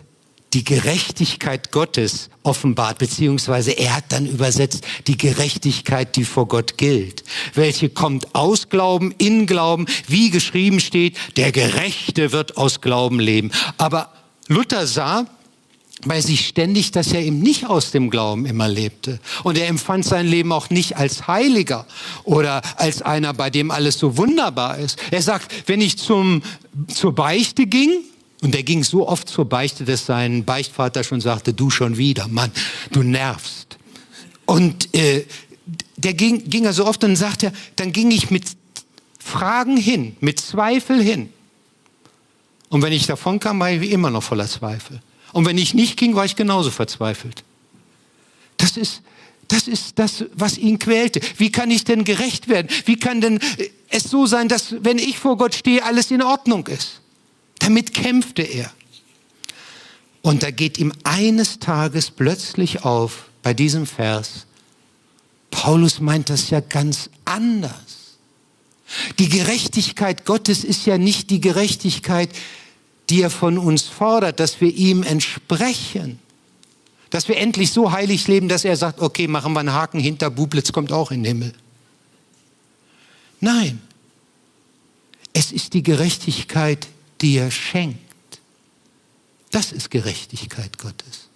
die 0.52 0.64
Gerechtigkeit 0.64 1.70
Gottes 1.70 2.28
offenbart, 2.42 2.98
beziehungsweise 2.98 3.72
er 3.72 3.96
hat 3.96 4.04
dann 4.08 4.26
übersetzt 4.26 4.84
die 5.06 5.16
Gerechtigkeit, 5.16 6.16
die 6.16 6.24
vor 6.24 6.48
Gott 6.48 6.76
gilt, 6.76 7.22
welche 7.54 7.88
kommt 7.88 8.34
aus 8.34 8.68
Glauben, 8.68 9.14
in 9.18 9.46
Glauben, 9.46 9.86
wie 10.08 10.30
geschrieben 10.30 10.80
steht, 10.80 11.16
der 11.36 11.52
Gerechte 11.52 12.32
wird 12.32 12.56
aus 12.56 12.80
Glauben 12.80 13.20
leben. 13.20 13.50
Aber 13.78 14.12
Luther 14.48 14.86
sah 14.86 15.26
bei 16.06 16.20
sich 16.20 16.46
ständig, 16.46 16.92
dass 16.92 17.12
er 17.12 17.20
eben 17.20 17.40
nicht 17.40 17.66
aus 17.66 17.90
dem 17.90 18.10
Glauben 18.10 18.46
immer 18.46 18.68
lebte. 18.68 19.20
Und 19.44 19.58
er 19.58 19.68
empfand 19.68 20.04
sein 20.04 20.26
Leben 20.26 20.52
auch 20.52 20.70
nicht 20.70 20.96
als 20.96 21.26
Heiliger 21.26 21.86
oder 22.24 22.62
als 22.76 23.02
einer, 23.02 23.34
bei 23.34 23.50
dem 23.50 23.70
alles 23.70 23.98
so 23.98 24.16
wunderbar 24.16 24.78
ist. 24.78 24.98
Er 25.10 25.22
sagt, 25.22 25.68
wenn 25.68 25.80
ich 25.80 25.98
zum, 25.98 26.42
zur 26.88 27.14
Beichte 27.14 27.66
ging, 27.66 27.90
und 28.42 28.54
er 28.54 28.62
ging 28.62 28.84
so 28.84 29.06
oft 29.06 29.28
zur 29.28 29.44
Beichte, 29.44 29.84
dass 29.84 30.06
sein 30.06 30.44
Beichtvater 30.44 31.04
schon 31.04 31.20
sagte, 31.20 31.52
du 31.52 31.70
schon 31.70 31.98
wieder, 31.98 32.26
Mann, 32.28 32.50
du 32.90 33.02
nervst. 33.02 33.76
Und 34.46 34.94
äh, 34.94 35.26
der 35.96 36.14
ging, 36.14 36.48
ging 36.48 36.64
er 36.64 36.72
so 36.72 36.86
oft 36.86 37.04
und 37.04 37.16
sagte 37.16 37.52
dann 37.76 37.92
ging 37.92 38.10
ich 38.10 38.30
mit 38.30 38.44
Fragen 39.18 39.76
hin, 39.76 40.16
mit 40.20 40.40
Zweifel 40.40 41.02
hin. 41.02 41.28
Und 42.70 42.82
wenn 42.82 42.92
ich 42.92 43.06
davon 43.06 43.40
kam, 43.40 43.60
war 43.60 43.70
ich 43.70 43.90
immer 43.90 44.10
noch 44.10 44.22
voller 44.22 44.46
Zweifel. 44.46 45.02
Und 45.32 45.44
wenn 45.44 45.58
ich 45.58 45.74
nicht 45.74 45.96
ging, 45.96 46.14
war 46.14 46.24
ich 46.24 46.36
genauso 46.36 46.70
verzweifelt. 46.70 47.44
Das 48.56 48.76
ist, 48.76 49.02
das 49.48 49.68
ist 49.68 49.98
das, 49.98 50.24
was 50.34 50.56
ihn 50.56 50.78
quälte. 50.78 51.20
Wie 51.36 51.52
kann 51.52 51.70
ich 51.70 51.84
denn 51.84 52.04
gerecht 52.04 52.48
werden? 52.48 52.68
Wie 52.86 52.96
kann 52.96 53.20
denn 53.20 53.38
äh, 53.58 53.70
es 53.88 54.04
so 54.04 54.26
sein, 54.26 54.48
dass, 54.48 54.74
wenn 54.82 54.98
ich 54.98 55.18
vor 55.18 55.36
Gott 55.36 55.54
stehe, 55.54 55.84
alles 55.84 56.10
in 56.10 56.22
Ordnung 56.22 56.66
ist? 56.68 57.00
Damit 57.60 57.94
kämpfte 57.94 58.42
er. 58.42 58.72
Und 60.22 60.42
da 60.42 60.50
geht 60.50 60.78
ihm 60.78 60.92
eines 61.04 61.60
Tages 61.60 62.10
plötzlich 62.10 62.84
auf 62.84 63.30
bei 63.42 63.54
diesem 63.54 63.86
Vers, 63.86 64.46
Paulus 65.50 66.00
meint 66.00 66.30
das 66.30 66.50
ja 66.50 66.60
ganz 66.60 67.10
anders. 67.24 68.18
Die 69.18 69.28
Gerechtigkeit 69.28 70.24
Gottes 70.24 70.64
ist 70.64 70.86
ja 70.86 70.98
nicht 70.98 71.30
die 71.30 71.40
Gerechtigkeit, 71.40 72.30
die 73.08 73.22
er 73.22 73.30
von 73.30 73.58
uns 73.58 73.82
fordert, 73.82 74.40
dass 74.40 74.60
wir 74.60 74.74
ihm 74.74 75.02
entsprechen. 75.02 76.18
Dass 77.10 77.28
wir 77.28 77.36
endlich 77.38 77.72
so 77.72 77.90
heilig 77.90 78.28
leben, 78.28 78.48
dass 78.48 78.64
er 78.64 78.76
sagt, 78.76 79.00
okay, 79.00 79.26
machen 79.26 79.52
wir 79.52 79.60
einen 79.60 79.72
Haken 79.72 79.98
hinter, 79.98 80.30
Bublitz 80.30 80.72
kommt 80.72 80.92
auch 80.92 81.10
in 81.10 81.24
den 81.24 81.38
Himmel. 81.38 81.52
Nein, 83.40 83.80
es 85.32 85.50
ist 85.50 85.72
die 85.74 85.82
Gerechtigkeit, 85.82 86.86
die 87.20 87.36
er 87.36 87.50
schenkt. 87.50 88.40
Das 89.50 89.72
ist 89.72 89.90
Gerechtigkeit 89.90 90.78
Gottes. 90.78 91.28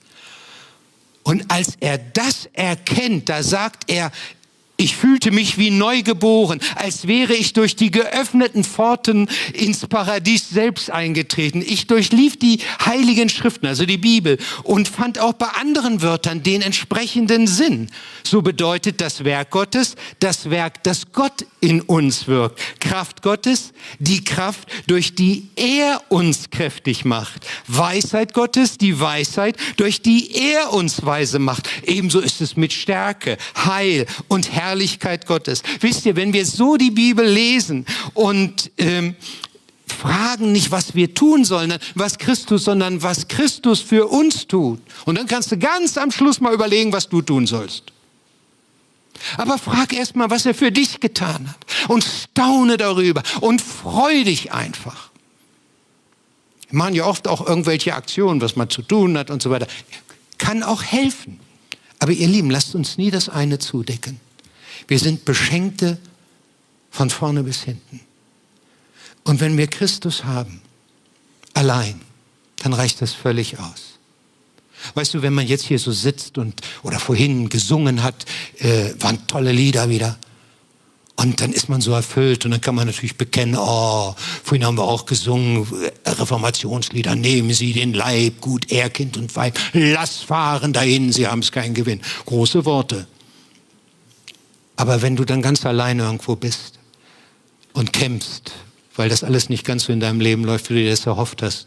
Und 1.25 1.51
als 1.51 1.77
er 1.81 1.99
das 1.99 2.47
erkennt, 2.53 3.29
da 3.29 3.43
sagt 3.43 3.91
er, 3.91 4.13
ich 4.77 4.97
fühlte 4.97 5.31
mich 5.31 5.57
wie 5.57 5.71
neugeboren, 5.71 6.61
als 6.75 7.07
wäre 7.07 7.35
ich 7.35 7.53
durch 7.53 7.77
die 7.77 7.91
geöffneten 7.91 8.65
Pforten 8.65 9.29
ins 9.53 9.87
Paradies 9.87 10.51
selbst 10.51 10.91
eingetreten. 10.91 11.63
Ich 11.65 11.87
durchlief 11.87 12.39
die 12.39 12.59
heiligen 12.85 13.29
Schriften, 13.29 13.67
also 13.67 13.87
die 13.87 13.99
Bibel, 13.99 14.39
und 14.65 14.89
fand 14.89 15.19
auch 15.19 15.35
bei 15.35 15.47
anderen 15.61 16.03
Wörtern 16.03 16.43
den 16.43 16.61
entsprechenden 16.61 17.47
Sinn. 17.47 17.89
So 18.25 18.43
bedeutet 18.43 19.01
das 19.01 19.25
Werk 19.25 19.51
Gottes 19.51 19.95
das 20.21 20.51
Werk, 20.51 20.83
das 20.85 21.13
Gott 21.13 21.47
in 21.61 21.81
uns 21.81 22.27
wirkt. 22.27 22.59
Kraft 22.81 23.23
Gottes, 23.23 23.73
die 23.99 24.25
Kraft, 24.25 24.69
durch 24.87 25.15
die 25.15 25.49
er 25.57 26.01
uns 26.09 26.51
kräftig 26.51 27.05
macht. 27.05 27.47
Weisheit 27.69 28.35
Gottes, 28.35 28.79
die 28.79 28.99
Weisheit, 29.01 29.57
durch 29.77 30.03
die 30.03 30.35
er 30.35 30.73
uns 30.73 31.05
weise 31.05 31.39
macht. 31.39 31.69
Ebenso 31.85 32.21
ist 32.21 32.41
es 32.41 32.57
mit 32.57 32.73
Stärke, 32.73 33.37
Heil 33.57 34.07
und 34.29 34.51
Herrlichkeit 34.51 34.64
Herrlichkeit 34.65 35.27
Gottes. 35.27 35.63
Wisst 35.81 36.07
ihr, 36.07 36.17
wenn 36.17 36.33
wir 36.33 36.47
so 36.47 36.77
die 36.77 36.91
Bibel 36.91 37.27
lesen 37.27 37.87
und 38.15 38.71
ähm, 38.79 39.17
fragen 39.87 40.53
nicht, 40.53 40.71
was 40.71 40.95
wir 40.95 41.15
tun 41.15 41.45
sollen, 41.45 41.75
was 41.95 42.19
Christus, 42.19 42.65
sondern 42.65 43.03
was 43.03 43.29
Christus 43.29 43.81
für 43.81 44.07
uns 44.07 44.47
tut. 44.47 44.81
Und 45.05 45.19
dann 45.19 45.27
kannst 45.27 45.53
du 45.53 45.59
ganz 45.59 45.97
am 45.99 46.11
Schluss 46.11 46.41
mal 46.41 46.55
überlegen, 46.55 46.93
was 46.93 47.09
du 47.09 47.23
tun 47.23 47.47
sollst. 47.47 47.85
Aber 49.37 49.59
frag 49.59 49.93
erst 49.93 50.17
mal, 50.17 50.31
was 50.31 50.45
er 50.45 50.55
für 50.55 50.73
dich 50.73 51.01
getan 51.01 51.49
hat 51.49 51.89
und 51.89 52.05
staune 52.05 52.77
darüber 52.77 53.23
und 53.41 53.61
freu 53.63 54.25
dich 54.25 54.53
einfach. 54.53 55.11
Wir 56.69 56.79
machen 56.79 56.95
ja 56.95 57.07
oft 57.07 57.29
auch 57.29 57.47
irgendwelche 57.47 57.95
Aktionen, 57.95 58.41
was 58.41 58.57
man 58.57 58.69
zu 58.69 58.83
tun 58.83 59.17
hat 59.17 59.31
und 59.31 59.43
so 59.43 59.51
weiter. 59.51 59.67
Kann 60.39 60.63
auch 60.63 60.83
helfen. 60.83 61.39
Aber 62.01 62.13
ihr 62.13 62.29
Lieben, 62.29 62.51
lasst 62.51 62.75
uns 62.75 62.99
nie 62.99 63.11
das 63.11 63.29
eine 63.29 63.59
zudecken. 63.59 64.21
Wir 64.89 64.99
sind 64.99 65.25
Beschenkte 65.25 65.99
von 66.91 67.11
vorne 67.11 67.43
bis 67.43 67.63
hinten. 67.63 68.01
Und 69.25 69.41
wenn 69.41 69.57
wir 69.57 69.67
Christus 69.67 70.25
haben, 70.25 70.61
allein, 71.55 72.01
dann 72.63 72.73
reicht 72.73 73.01
das 73.03 73.13
völlig 73.13 73.59
aus. 73.59 73.99
Weißt 74.95 75.15
du, 75.15 75.23
wenn 75.23 75.33
man 75.33 75.47
jetzt 75.47 75.65
hier 75.65 75.79
so 75.79 75.93
sitzt 75.93 76.37
und 76.37 76.61
oder 76.83 77.01
vorhin 77.01 77.49
gesungen 77.49 78.03
hat, 78.03 78.27
äh, 78.59 78.91
waren 79.01 79.27
tolle 79.27 79.53
Lieder 79.53 79.89
wieder. 79.89 80.19
Und 81.17 81.41
dann 81.41 81.53
ist 81.53 81.69
man 81.69 81.81
so 81.81 81.93
erfüllt 81.93 82.45
und 82.45 82.51
dann 82.51 82.61
kann 82.61 82.75
man 82.75 82.87
natürlich 82.87 83.17
bekennen, 83.17 83.57
oh, 83.57 84.15
vorhin 84.43 84.67
haben 84.67 84.77
wir 84.77 84.85
auch 84.85 85.07
gesungen, 85.07 85.67
äh, 86.05 86.11
Reformationslieder, 86.11 87.15
nehmen 87.15 87.55
Sie 87.55 87.73
den 87.73 87.95
Leib, 87.95 88.41
gut, 88.41 88.71
er, 88.71 88.91
Kind 88.91 89.17
und 89.17 89.35
Weib, 89.37 89.59
lass 89.73 90.19
fahren 90.19 90.73
dahin, 90.73 91.13
Sie 91.13 91.27
haben 91.27 91.39
es 91.39 91.53
keinen 91.53 91.73
Gewinn. 91.73 92.01
Große 92.27 92.65
Worte. 92.65 93.07
Aber 94.77 95.03
wenn 95.03 95.17
du 95.17 95.25
dann 95.25 95.43
ganz 95.43 95.65
alleine 95.65 96.05
irgendwo 96.05 96.37
bist 96.37 96.79
und 97.73 97.93
kämpfst, 97.93 98.53
weil 98.97 99.09
das 99.09 99.25
alles 99.25 99.49
nicht 99.49 99.65
ganz 99.65 99.85
so 99.85 99.93
in 99.93 100.01
deinem 100.01 100.21
Leben 100.21 100.45
läuft, 100.45 100.71
wie 100.71 100.75
du 100.75 100.81
dir 100.81 100.91
das 100.91 101.07
erhofft 101.07 101.43
hast, 101.43 101.67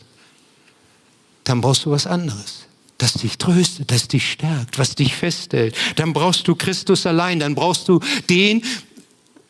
dann 1.44 1.62
brauchst 1.62 1.86
du 1.86 1.92
was 1.92 2.08
anderes 2.08 2.68
das 2.98 3.14
dich 3.14 3.38
tröstet, 3.38 3.92
das 3.92 4.08
dich 4.08 4.32
stärkt, 4.32 4.80
was 4.80 4.96
dich 4.96 5.16
festhält. 5.16 5.76
Dann 5.96 6.14
brauchst 6.14 6.48
du 6.48 6.56
Christus 6.56 7.06
allein, 7.06 7.40
dann 7.40 7.56
brauchst 7.56 7.88
du 7.88 8.00
den, 8.30 8.64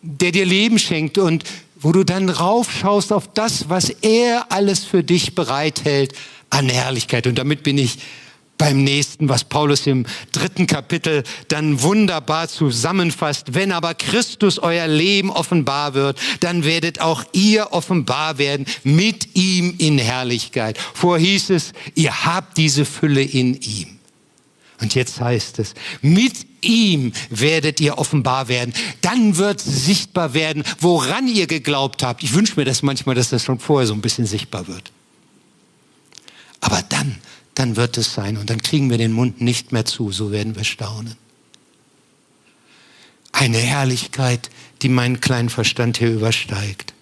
der 0.02 0.32
dir 0.32 0.46
Leben 0.46 0.80
schenkt 0.80 1.18
und 1.18 1.44
wo 1.80 1.92
du 1.92 2.04
dann 2.04 2.30
raufschaust 2.30 3.14
auf 3.14 3.32
das, 3.34 3.70
was 3.70 3.90
er 3.90 4.52
alles 4.52 4.84
für 4.84 5.04
dich 5.04 5.36
bereithält 5.36 6.14
an 6.50 6.70
Herrlichkeit. 6.70 7.28
Und 7.28 7.38
damit 7.38 7.64
bin 7.64 7.78
ich 7.78 8.00
beim 8.58 8.84
nächsten, 8.84 9.30
was 9.30 9.44
Paulus 9.44 9.88
im 9.88 10.06
dritten 10.32 10.68
Kapitel 10.68 11.24
dann 11.48 11.82
wunderbar 11.82 12.48
zusammenfasst. 12.48 13.54
Wenn 13.54 13.72
aber 13.72 13.94
Christus 13.94 14.60
euer 14.60 14.88
Leben 14.88 15.30
offenbar 15.30 15.94
wird, 15.94 16.20
dann 16.40 16.64
werdet 16.64 17.02
auch 17.02 17.24
ihr 17.34 17.72
offenbar 17.72 18.38
werden 18.38 18.66
mit 18.84 19.36
ihm 19.36 19.76
in 19.78 19.98
Herrlichkeit. 19.98 20.78
Vor 20.94 21.18
hieß 21.18 21.52
es, 21.52 21.74
ihr 21.96 22.26
habt 22.26 22.58
diese 22.58 22.86
Fülle 22.86 23.22
in 23.22 23.60
ihm. 23.62 23.98
Und 24.80 24.94
jetzt 24.94 25.20
heißt 25.20 25.60
es, 25.60 25.74
mit 26.02 26.46
ihm 26.62 27.12
werdet 27.30 27.80
ihr 27.80 27.98
offenbar 27.98 28.48
werden. 28.48 28.74
Dann 29.02 29.38
wird 29.38 29.60
sichtbar 29.60 30.34
werden, 30.34 30.64
woran 30.80 31.28
ihr 31.28 31.48
geglaubt 31.48 32.04
habt. 32.04 32.24
Ich 32.24 32.34
wünsche 32.34 32.54
mir 32.58 32.66
das 32.66 32.84
manchmal, 32.84 33.16
dass 33.16 33.30
das 33.30 33.44
schon 33.44 33.60
vorher 33.60 33.88
so 33.88 33.94
ein 33.94 34.02
bisschen 34.02 34.28
sichtbar 34.28 34.68
wird. 34.68 34.92
Aber 36.60 36.82
dann 36.90 37.18
dann 37.58 37.76
wird 37.76 37.98
es 37.98 38.14
sein. 38.14 38.38
Und 38.38 38.50
dann 38.50 38.62
kriegen 38.62 38.90
wir 38.90 38.98
den 38.98 39.12
Mund 39.12 39.42
nicht 39.42 39.72
mehr 39.72 39.86
zu, 39.86 40.12
so 40.12 40.32
werden 40.32 40.56
wir 40.56 40.64
staunen. 40.64 41.16
Eine 43.32 43.58
Herrlichkeit, 43.58 44.50
die 44.82 44.90
meinen 44.90 45.22
kleinen 45.22 45.50
Verstand 45.50 45.98
hier 45.98 46.12
übersteigt. 46.12 46.94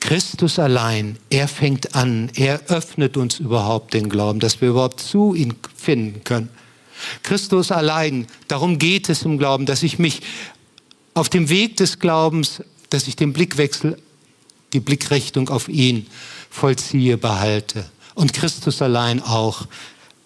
Christus 0.00 0.58
allein, 0.58 1.18
er 1.28 1.48
fängt 1.48 1.94
an, 1.94 2.30
er 2.36 2.66
öffnet 2.68 3.16
uns 3.16 3.40
überhaupt 3.40 3.94
den 3.94 4.08
Glauben, 4.08 4.40
dass 4.40 4.60
wir 4.60 4.70
überhaupt 4.70 5.00
zu 5.00 5.34
ihm 5.34 5.56
finden 5.76 6.24
können. 6.24 6.48
Christus 7.22 7.70
allein, 7.70 8.26
darum 8.48 8.78
geht 8.78 9.08
es 9.08 9.22
im 9.22 9.38
Glauben, 9.38 9.66
dass 9.66 9.82
ich 9.82 9.98
mich 9.98 10.22
auf 11.14 11.28
dem 11.28 11.48
Weg 11.48 11.76
des 11.76 11.98
Glaubens, 11.98 12.62
dass 12.90 13.08
ich 13.08 13.16
den 13.16 13.32
Blickwechsel, 13.32 14.00
die 14.72 14.80
Blickrichtung 14.80 15.48
auf 15.48 15.68
ihn 15.68 16.06
vollziehe, 16.50 17.18
behalte. 17.18 17.84
Und 18.18 18.32
Christus 18.32 18.82
allein 18.82 19.22
auch, 19.22 19.68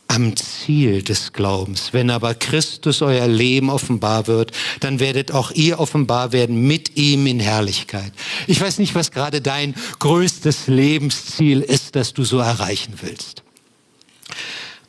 am 0.09 0.35
Ziel 0.35 1.03
des 1.03 1.35
Glaubens. 1.35 1.93
Wenn 1.93 2.09
aber 2.09 2.35
Christus 2.35 3.03
euer 3.03 3.27
Leben 3.29 3.69
offenbar 3.69 4.27
wird, 4.27 4.53
dann 4.81 4.99
werdet 4.99 5.33
auch 5.33 5.51
ihr 5.51 5.79
offenbar 5.79 6.33
werden 6.33 6.67
mit 6.67 6.97
ihm 6.97 7.27
in 7.27 7.39
Herrlichkeit. 7.39 8.11
Ich 8.47 8.59
weiß 8.63 8.79
nicht, 8.79 8.95
was 8.95 9.11
gerade 9.11 9.43
dein 9.43 9.75
größtes 9.99 10.69
Lebensziel 10.69 11.61
ist, 11.61 11.95
das 11.95 12.15
du 12.15 12.25
so 12.25 12.39
erreichen 12.39 12.95
willst. 13.03 13.43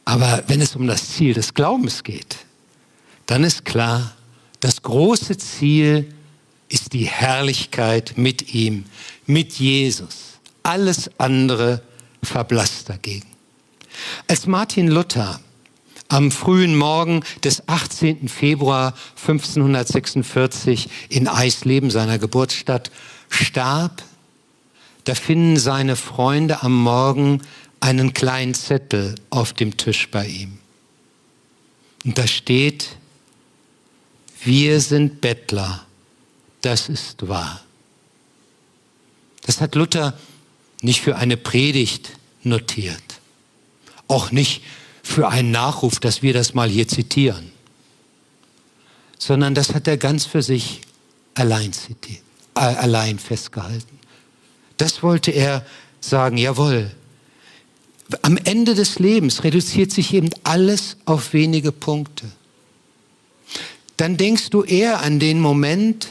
Aber 0.05 0.45
wenn 0.47 0.61
es 0.61 0.73
um 0.73 0.87
das 0.87 1.09
Ziel 1.09 1.33
des 1.33 1.53
Glaubens 1.53 2.03
geht, 2.03 2.37
dann 3.25 3.43
ist 3.43 3.65
klar, 3.65 4.15
das 4.61 4.81
große 4.81 5.35
Ziel 5.35 6.07
ist 6.69 6.93
die 6.93 7.05
Herrlichkeit 7.05 8.13
mit 8.15 8.53
ihm, 8.53 8.85
mit 9.25 9.53
Jesus. 9.55 10.39
Alles 10.63 11.11
andere 11.17 11.81
verblasst 12.25 12.89
dagegen. 12.89 13.27
Als 14.27 14.47
Martin 14.47 14.87
Luther 14.87 15.39
am 16.07 16.31
frühen 16.31 16.75
Morgen 16.75 17.23
des 17.43 17.67
18. 17.67 18.27
Februar 18.27 18.93
1546 19.17 20.89
in 21.09 21.27
Eisleben, 21.27 21.89
seiner 21.89 22.19
Geburtsstadt, 22.19 22.91
starb, 23.29 24.03
da 25.05 25.15
finden 25.15 25.57
seine 25.57 25.95
Freunde 25.95 26.61
am 26.61 26.83
Morgen 26.83 27.41
einen 27.79 28.13
kleinen 28.13 28.53
Zettel 28.53 29.15
auf 29.29 29.53
dem 29.53 29.75
Tisch 29.75 30.09
bei 30.09 30.27
ihm. 30.27 30.59
Und 32.05 32.17
da 32.17 32.27
steht, 32.27 32.89
wir 34.43 34.79
sind 34.81 35.19
Bettler, 35.21 35.85
das 36.61 36.89
ist 36.89 37.27
wahr. 37.27 37.61
Das 39.45 39.59
hat 39.59 39.75
Luther 39.75 40.17
nicht 40.83 41.01
für 41.01 41.15
eine 41.15 41.37
Predigt 41.37 42.11
notiert 42.43 43.01
auch 44.07 44.31
nicht 44.31 44.61
für 45.01 45.29
einen 45.29 45.51
Nachruf, 45.51 45.99
dass 45.99 46.21
wir 46.21 46.33
das 46.33 46.53
mal 46.53 46.69
hier 46.69 46.87
zitieren, 46.87 47.51
sondern 49.17 49.55
das 49.55 49.73
hat 49.73 49.87
er 49.87 49.97
ganz 49.97 50.25
für 50.25 50.41
sich 50.41 50.81
allein, 51.33 51.73
zitiert, 51.73 52.21
äh, 52.55 52.59
allein 52.59 53.19
festgehalten. 53.19 53.99
Das 54.77 55.03
wollte 55.03 55.31
er 55.31 55.65
sagen, 55.99 56.37
jawohl. 56.37 56.91
Am 58.21 58.37
Ende 58.37 58.75
des 58.75 58.99
Lebens 58.99 59.43
reduziert 59.43 59.91
sich 59.91 60.13
eben 60.13 60.29
alles 60.43 60.97
auf 61.05 61.33
wenige 61.33 61.71
Punkte. 61.71 62.29
Dann 63.97 64.17
denkst 64.17 64.49
du 64.49 64.63
eher 64.63 65.01
an 65.01 65.19
den 65.19 65.39
Moment, 65.39 66.09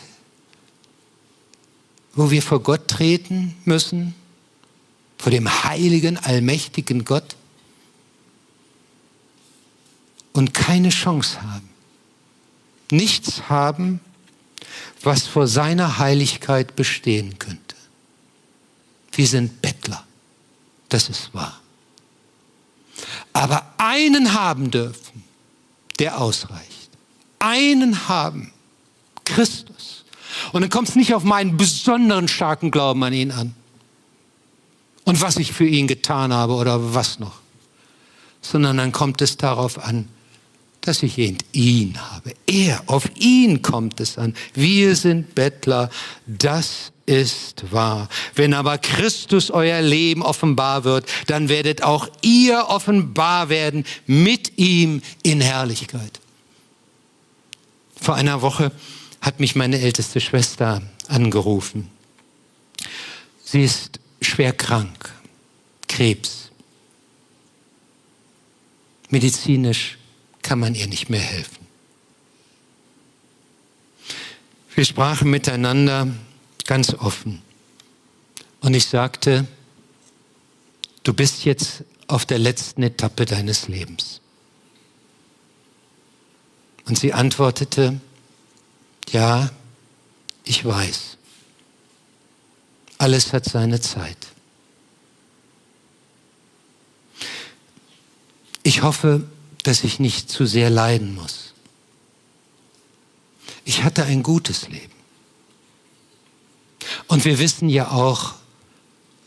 wo 2.15 2.31
wir 2.31 2.43
vor 2.43 2.61
Gott 2.63 2.89
treten 2.89 3.55
müssen, 3.65 4.15
vor 5.23 5.31
dem 5.31 5.63
heiligen, 5.63 6.17
allmächtigen 6.17 7.05
Gott 7.05 7.37
und 10.33 10.53
keine 10.53 10.89
Chance 10.89 11.41
haben. 11.41 11.69
Nichts 12.91 13.49
haben, 13.49 14.01
was 15.01 15.29
vor 15.29 15.47
seiner 15.47 15.99
Heiligkeit 15.99 16.75
bestehen 16.75 17.39
könnte. 17.39 17.77
Wir 19.13 19.29
sind 19.29 19.63
Bettler. 19.63 20.05
Das 20.89 21.09
ist 21.09 21.33
wahr. 21.33 21.61
Aber 23.33 23.65
einen 23.79 24.35
haben 24.35 24.73
dürfen, 24.73 25.23
der 26.01 26.21
ausreicht. 26.21 26.91
Einen 27.39 28.09
haben. 28.09 28.53
Christus. 29.25 30.05
Und 30.53 30.63
dann 30.63 30.71
kommt 30.71 30.89
es 30.89 30.97
nicht 30.97 31.15
auf 31.15 31.23
meinen 31.23 31.57
besonderen 31.57 32.27
starken 32.27 32.73
Glauben 32.73 33.05
an 33.05 33.13
ihn 33.13 33.31
an. 33.31 33.55
Und 35.05 35.21
was 35.21 35.37
ich 35.37 35.53
für 35.53 35.67
ihn 35.67 35.87
getan 35.87 36.33
habe 36.33 36.55
oder 36.55 36.95
was 36.95 37.19
noch. 37.19 37.41
Sondern 38.41 38.77
dann 38.77 38.93
kommt 38.93 39.23
es 39.23 39.37
darauf 39.37 39.79
an, 39.79 40.09
dass 40.81 41.03
ich 41.03 41.17
ihn 41.19 41.99
habe. 42.11 42.35
Er, 42.47 42.83
auf 42.87 43.09
ihn 43.17 43.63
kommt 43.63 44.01
es 44.01 44.19
an. 44.19 44.35
Wir 44.55 44.97
sind 44.97 45.35
Bettler, 45.35 45.91
das 46.27 46.93
ist 47.07 47.73
wahr. 47.73 48.09
Wenn 48.35 48.53
aber 48.53 48.79
Christus 48.79 49.51
euer 49.51 49.81
Leben 49.81 50.23
offenbar 50.23 50.85
wird, 50.85 51.07
dann 51.27 51.49
werdet 51.49 51.83
auch 51.83 52.09
ihr 52.23 52.67
offenbar 52.69 53.49
werden 53.49 53.85
mit 54.07 54.59
ihm 54.59 55.03
in 55.23 55.41
Herrlichkeit. 55.41 56.21
Vor 58.01 58.17
einer 58.17 58.43
Woche 58.43 58.73
hat 59.21 59.39
mich 59.39 59.55
meine 59.55 59.81
älteste 59.81 60.21
Schwester 60.21 60.83
angerufen. 61.07 61.89
Sie 63.45 63.63
ist 63.63 64.01
schwer 64.25 64.53
krank, 64.53 65.13
Krebs. 65.89 66.51
Medizinisch 69.11 69.99
kann 70.43 70.59
man 70.59 70.75
ihr 70.75 70.87
nicht 70.87 71.11
mehr 71.11 71.21
helfen. 71.21 71.67
Wir 74.75 74.85
sprachen 74.85 75.31
miteinander 75.31 76.09
ganz 76.65 76.95
offen. 76.95 77.43
Und 78.61 78.75
ich 78.75 78.87
sagte, 78.87 79.47
du 81.03 81.13
bist 81.13 81.45
jetzt 81.45 81.85
auf 82.07 82.25
der 82.25 82.39
letzten 82.39 82.83
Etappe 82.83 83.27
deines 83.27 83.69
Lebens. 83.69 84.21
Und 86.87 86.99
sie 86.99 87.13
antwortete, 87.13 88.01
ja, 89.11 89.51
ich 90.45 90.65
weiß. 90.65 91.19
Alles 93.03 93.33
hat 93.33 93.45
seine 93.45 93.81
Zeit. 93.81 94.29
Ich 98.63 98.83
hoffe, 98.83 99.29
dass 99.65 99.83
ich 99.83 99.99
nicht 99.99 100.31
zu 100.31 100.47
sehr 100.47 100.71
leiden 100.71 101.17
muss. 101.17 101.53
Ich 103.65 103.83
hatte 103.83 104.05
ein 104.05 104.23
gutes 104.23 104.69
Leben. 104.69 104.93
Und 107.09 107.25
wir 107.25 107.41
wissen 107.41 107.69
ja 107.69 107.91
auch, 107.91 108.35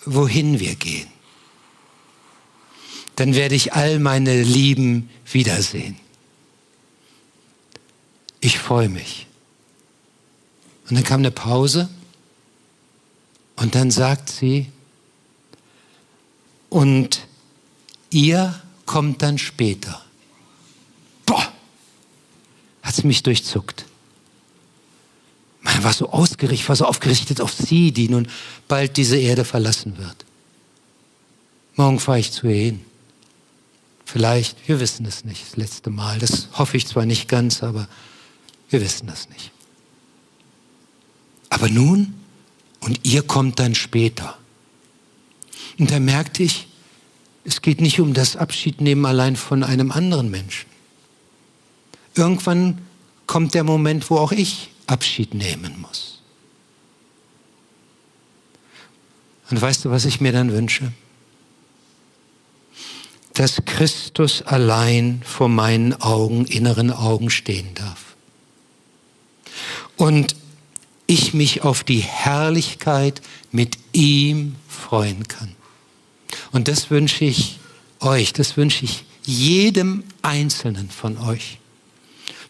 wohin 0.06 0.62
wir 0.62 0.76
gehen. 0.76 1.10
Dann 3.18 3.36
werde 3.36 3.56
ich 3.56 3.74
all 3.74 4.00
meine 4.00 4.42
Lieben 4.42 5.10
wiedersehen. 5.30 5.98
Ich 8.40 8.58
freue 8.58 8.88
mich. 8.88 9.28
Und 10.90 10.96
dann 10.96 11.04
kam 11.04 11.20
eine 11.20 11.32
Pause 11.32 11.90
und 13.56 13.76
dann 13.76 13.92
sagt 13.92 14.30
sie, 14.30 14.72
und 16.70 17.26
ihr 18.10 18.62
kommt 18.86 19.22
dann 19.22 19.38
später. 19.38 20.04
Boah, 21.26 21.52
hat 22.82 22.96
sie 22.96 23.08
mich 23.08 23.24
durchzuckt. 23.24 23.86
Man 25.62 25.84
war 25.84 25.94
so 25.94 26.10
ausgerichtet, 26.10 26.70
war 26.70 26.76
so 26.76 26.86
aufgerichtet 26.86 27.42
auf 27.42 27.54
sie, 27.54 27.92
die 27.92 28.10
nun 28.10 28.28
bald 28.68 28.98
diese 28.98 29.18
Erde 29.18 29.46
verlassen 29.46 29.98
wird. 29.98 30.26
Morgen 31.76 32.00
fahre 32.00 32.20
ich 32.20 32.32
zu 32.32 32.48
ihr 32.48 32.56
hin. 32.66 32.82
Vielleicht, 34.06 34.68
wir 34.68 34.80
wissen 34.80 35.06
es 35.06 35.26
nicht, 35.26 35.44
das 35.46 35.58
letzte 35.58 35.90
Mal. 35.90 36.20
Das 36.20 36.50
hoffe 36.54 36.78
ich 36.78 36.88
zwar 36.88 37.06
nicht 37.06 37.28
ganz, 37.28 37.64
aber 37.64 37.88
wir 38.70 38.82
wissen 38.82 39.08
das 39.08 39.30
nicht. 39.30 39.52
Aber 41.50 41.70
nun, 41.70 42.14
und 42.86 43.00
ihr 43.04 43.24
kommt 43.24 43.60
dann 43.60 43.74
später. 43.74 44.38
Und 45.80 45.90
da 45.90 46.00
merkte 46.00 46.44
ich, 46.44 46.68
es 47.44 47.62
geht 47.62 47.82
nicht 47.82 48.00
um 48.00 48.14
das 48.14 48.36
Abschiednehmen 48.36 49.06
allein 49.06 49.36
von 49.36 49.64
einem 49.64 49.92
anderen 49.92 50.30
Menschen. 50.30 50.70
Irgendwann 52.14 52.80
kommt 53.26 53.56
der 53.56 53.64
Moment, 53.64 54.10
wo 54.12 54.18
auch 54.18 54.32
ich 54.32 54.70
Abschied 54.86 55.34
nehmen 55.34 55.82
muss. 55.82 56.22
Und 59.50 59.60
weißt 59.60 59.86
du, 59.86 59.90
was 59.90 60.06
ich 60.06 60.22
mir 60.22 60.32
dann 60.32 60.52
wünsche? 60.52 60.92
Dass 63.34 63.64
Christus 63.66 64.44
allein 64.44 65.24
vor 65.26 65.50
meinen 65.50 66.00
Augen, 66.02 66.46
inneren 66.46 66.92
Augen 66.92 67.32
stehen 67.32 67.74
darf. 67.74 68.16
Und 69.98 70.36
ich 71.08 71.34
mich 71.34 71.64
auf 71.64 71.84
die 71.84 72.00
Herrlichkeit 72.00 73.22
mit 73.52 73.78
ihm 73.94 74.56
freuen 74.68 75.28
kann. 75.28 75.56
Und 76.52 76.68
das 76.68 76.90
wünsche 76.90 77.26
ich 77.26 77.60
euch, 78.00 78.34
das 78.34 78.58
wünsche 78.58 78.86
ich 78.86 79.04
jedem 79.24 80.04
Einzelnen 80.22 80.90
von 80.90 81.18
euch. 81.18 81.60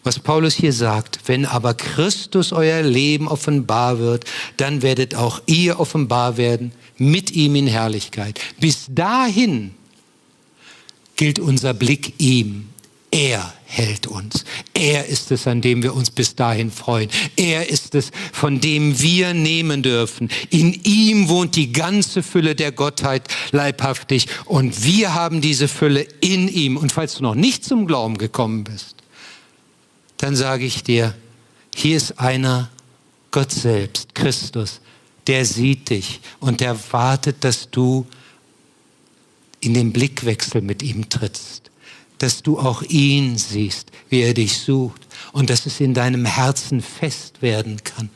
Was 0.04 0.20
Paulus 0.20 0.54
hier 0.54 0.72
sagt, 0.72 1.18
wenn 1.26 1.44
aber 1.44 1.74
Christus 1.74 2.52
euer 2.52 2.82
Leben 2.82 3.26
offenbar 3.26 3.98
wird, 3.98 4.24
dann 4.56 4.82
werdet 4.82 5.16
auch 5.16 5.42
ihr 5.46 5.80
offenbar 5.80 6.36
werden 6.36 6.70
mit 6.96 7.32
ihm 7.32 7.56
in 7.56 7.66
Herrlichkeit. 7.66 8.38
Bis 8.60 8.86
dahin 8.88 9.74
gilt 11.16 11.38
unser 11.40 11.74
Blick 11.74 12.14
ihm 12.18 12.68
er 13.10 13.52
hält 13.66 14.06
uns. 14.06 14.44
Er 14.74 15.06
ist 15.06 15.32
es, 15.32 15.46
an 15.46 15.60
dem 15.60 15.82
wir 15.82 15.94
uns 15.94 16.10
bis 16.10 16.36
dahin 16.36 16.70
freuen. 16.70 17.10
Er 17.34 17.68
ist 17.68 17.94
es, 17.96 18.12
von 18.32 18.60
dem 18.60 19.00
wir 19.00 19.34
nehmen 19.34 19.82
dürfen. 19.82 20.30
In 20.50 20.72
ihm 20.84 21.28
wohnt 21.28 21.56
die 21.56 21.72
ganze 21.72 22.22
Fülle 22.22 22.54
der 22.54 22.70
Gottheit 22.70 23.28
leibhaftig 23.50 24.28
und 24.44 24.84
wir 24.84 25.14
haben 25.14 25.40
diese 25.40 25.66
Fülle 25.66 26.06
in 26.20 26.48
ihm. 26.48 26.76
Und 26.76 26.92
falls 26.92 27.16
du 27.16 27.24
noch 27.24 27.34
nicht 27.34 27.64
zum 27.64 27.86
Glauben 27.86 28.18
gekommen 28.18 28.64
bist, 28.64 28.94
dann 30.16 30.36
sage 30.36 30.64
ich 30.64 30.84
dir, 30.84 31.14
hier 31.74 31.96
ist 31.96 32.20
einer, 32.20 32.70
Gott 33.32 33.52
selbst, 33.52 34.14
Christus, 34.14 34.80
der 35.26 35.44
sieht 35.44 35.90
dich 35.90 36.20
und 36.38 36.60
der 36.60 36.78
wartet, 36.92 37.42
dass 37.42 37.68
du 37.70 38.06
in 39.60 39.74
den 39.74 39.92
Blickwechsel 39.92 40.62
mit 40.62 40.82
ihm 40.82 41.08
trittst 41.08 41.65
dass 42.18 42.42
du 42.42 42.58
auch 42.58 42.82
ihn 42.82 43.36
siehst, 43.36 43.90
wie 44.08 44.22
er 44.22 44.34
dich 44.34 44.58
sucht 44.58 45.06
und 45.32 45.50
dass 45.50 45.66
es 45.66 45.80
in 45.80 45.94
deinem 45.94 46.24
Herzen 46.24 46.80
fest 46.80 47.42
werden 47.42 47.82
kann 47.84 48.10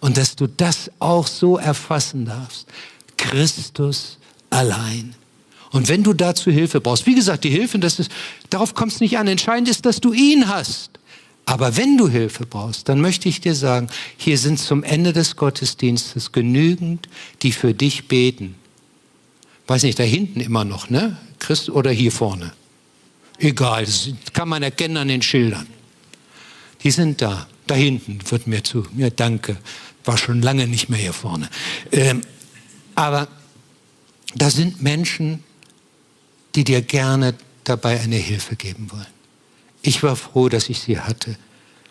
und 0.00 0.16
dass 0.16 0.36
du 0.36 0.46
das 0.46 0.90
auch 0.98 1.26
so 1.26 1.58
erfassen 1.58 2.26
darfst. 2.26 2.66
Christus 3.16 4.18
allein. 4.50 5.14
Und 5.70 5.88
wenn 5.88 6.02
du 6.02 6.12
dazu 6.12 6.50
Hilfe 6.50 6.80
brauchst, 6.80 7.06
wie 7.06 7.14
gesagt, 7.14 7.44
die 7.44 7.50
Hilfe, 7.50 7.78
das 7.78 7.98
ist, 7.98 8.10
darauf 8.50 8.74
kommt 8.74 8.92
es 8.92 9.00
nicht 9.00 9.16
an. 9.16 9.26
Entscheidend 9.26 9.68
ist, 9.68 9.86
dass 9.86 10.00
du 10.00 10.12
ihn 10.12 10.48
hast. 10.48 10.90
Aber 11.46 11.76
wenn 11.76 11.96
du 11.96 12.08
Hilfe 12.08 12.46
brauchst, 12.46 12.88
dann 12.88 13.00
möchte 13.00 13.28
ich 13.28 13.40
dir 13.40 13.54
sagen, 13.54 13.88
hier 14.16 14.38
sind 14.38 14.58
zum 14.58 14.84
Ende 14.84 15.12
des 15.12 15.36
Gottesdienstes 15.36 16.32
genügend, 16.32 17.08
die 17.42 17.52
für 17.52 17.74
dich 17.74 18.06
beten. 18.06 18.54
Weiß 19.66 19.82
nicht, 19.82 19.98
da 19.98 20.04
hinten 20.04 20.40
immer 20.40 20.64
noch, 20.64 20.90
ne? 20.90 21.16
Christ 21.38 21.70
oder 21.70 21.90
hier 21.90 22.12
vorne. 22.12 22.52
Egal, 23.38 23.84
das 23.84 24.10
kann 24.32 24.48
man 24.48 24.62
erkennen 24.62 24.96
an 24.96 25.08
den 25.08 25.22
Schildern. 25.22 25.66
Die 26.82 26.90
sind 26.90 27.22
da. 27.22 27.46
Da 27.66 27.74
hinten 27.74 28.18
wird 28.30 28.46
mir 28.46 28.64
zu. 28.64 28.86
Ja, 28.96 29.10
danke. 29.10 29.56
War 30.04 30.18
schon 30.18 30.42
lange 30.42 30.66
nicht 30.66 30.88
mehr 30.88 30.98
hier 30.98 31.12
vorne. 31.12 31.48
Ähm, 31.92 32.22
aber 32.94 33.28
da 34.34 34.50
sind 34.50 34.82
Menschen, 34.82 35.44
die 36.54 36.64
dir 36.64 36.82
gerne 36.82 37.34
dabei 37.64 38.00
eine 38.00 38.16
Hilfe 38.16 38.56
geben 38.56 38.90
wollen. 38.90 39.06
Ich 39.82 40.02
war 40.02 40.16
froh, 40.16 40.48
dass 40.48 40.68
ich 40.68 40.80
sie 40.80 40.98
hatte 40.98 41.36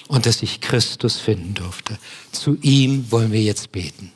und 0.08 0.26
dass 0.26 0.44
ich 0.44 0.62
Christus 0.62 1.18
finden 1.18 1.54
durfte. 1.54 1.98
Zu 2.32 2.58
ihm 2.62 3.12
wollen 3.12 3.32
wir 3.32 3.42
jetzt 3.42 3.72
beten. 3.72 4.12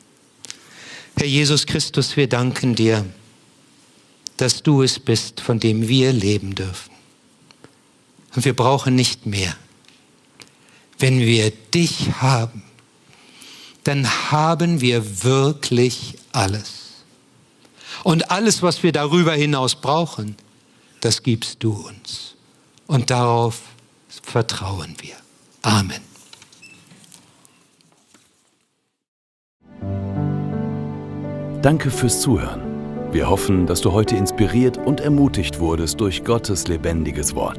Herr 1.16 1.26
Jesus 1.26 1.66
Christus, 1.66 2.16
wir 2.16 2.28
danken 2.28 2.74
dir, 2.74 3.04
dass 4.36 4.62
du 4.62 4.82
es 4.82 4.98
bist, 4.98 5.40
von 5.40 5.58
dem 5.58 5.88
wir 5.88 6.12
leben 6.12 6.54
dürfen. 6.54 6.95
Und 8.36 8.44
wir 8.44 8.54
brauchen 8.54 8.94
nicht 8.94 9.24
mehr. 9.24 9.56
Wenn 10.98 11.18
wir 11.20 11.50
dich 11.50 12.20
haben, 12.20 12.62
dann 13.84 14.06
haben 14.30 14.80
wir 14.80 15.24
wirklich 15.24 16.18
alles. 16.32 17.04
Und 18.04 18.30
alles, 18.30 18.62
was 18.62 18.82
wir 18.82 18.92
darüber 18.92 19.32
hinaus 19.32 19.74
brauchen, 19.74 20.36
das 21.00 21.22
gibst 21.22 21.62
du 21.62 21.72
uns. 21.72 22.34
Und 22.86 23.10
darauf 23.10 23.60
vertrauen 24.22 24.94
wir. 25.00 25.16
Amen. 25.62 26.00
Danke 31.62 31.90
fürs 31.90 32.20
Zuhören. 32.20 33.12
Wir 33.12 33.30
hoffen, 33.30 33.66
dass 33.66 33.80
du 33.80 33.92
heute 33.92 34.14
inspiriert 34.14 34.76
und 34.76 35.00
ermutigt 35.00 35.58
wurdest 35.58 36.00
durch 36.00 36.22
Gottes 36.22 36.68
lebendiges 36.68 37.34
Wort. 37.34 37.58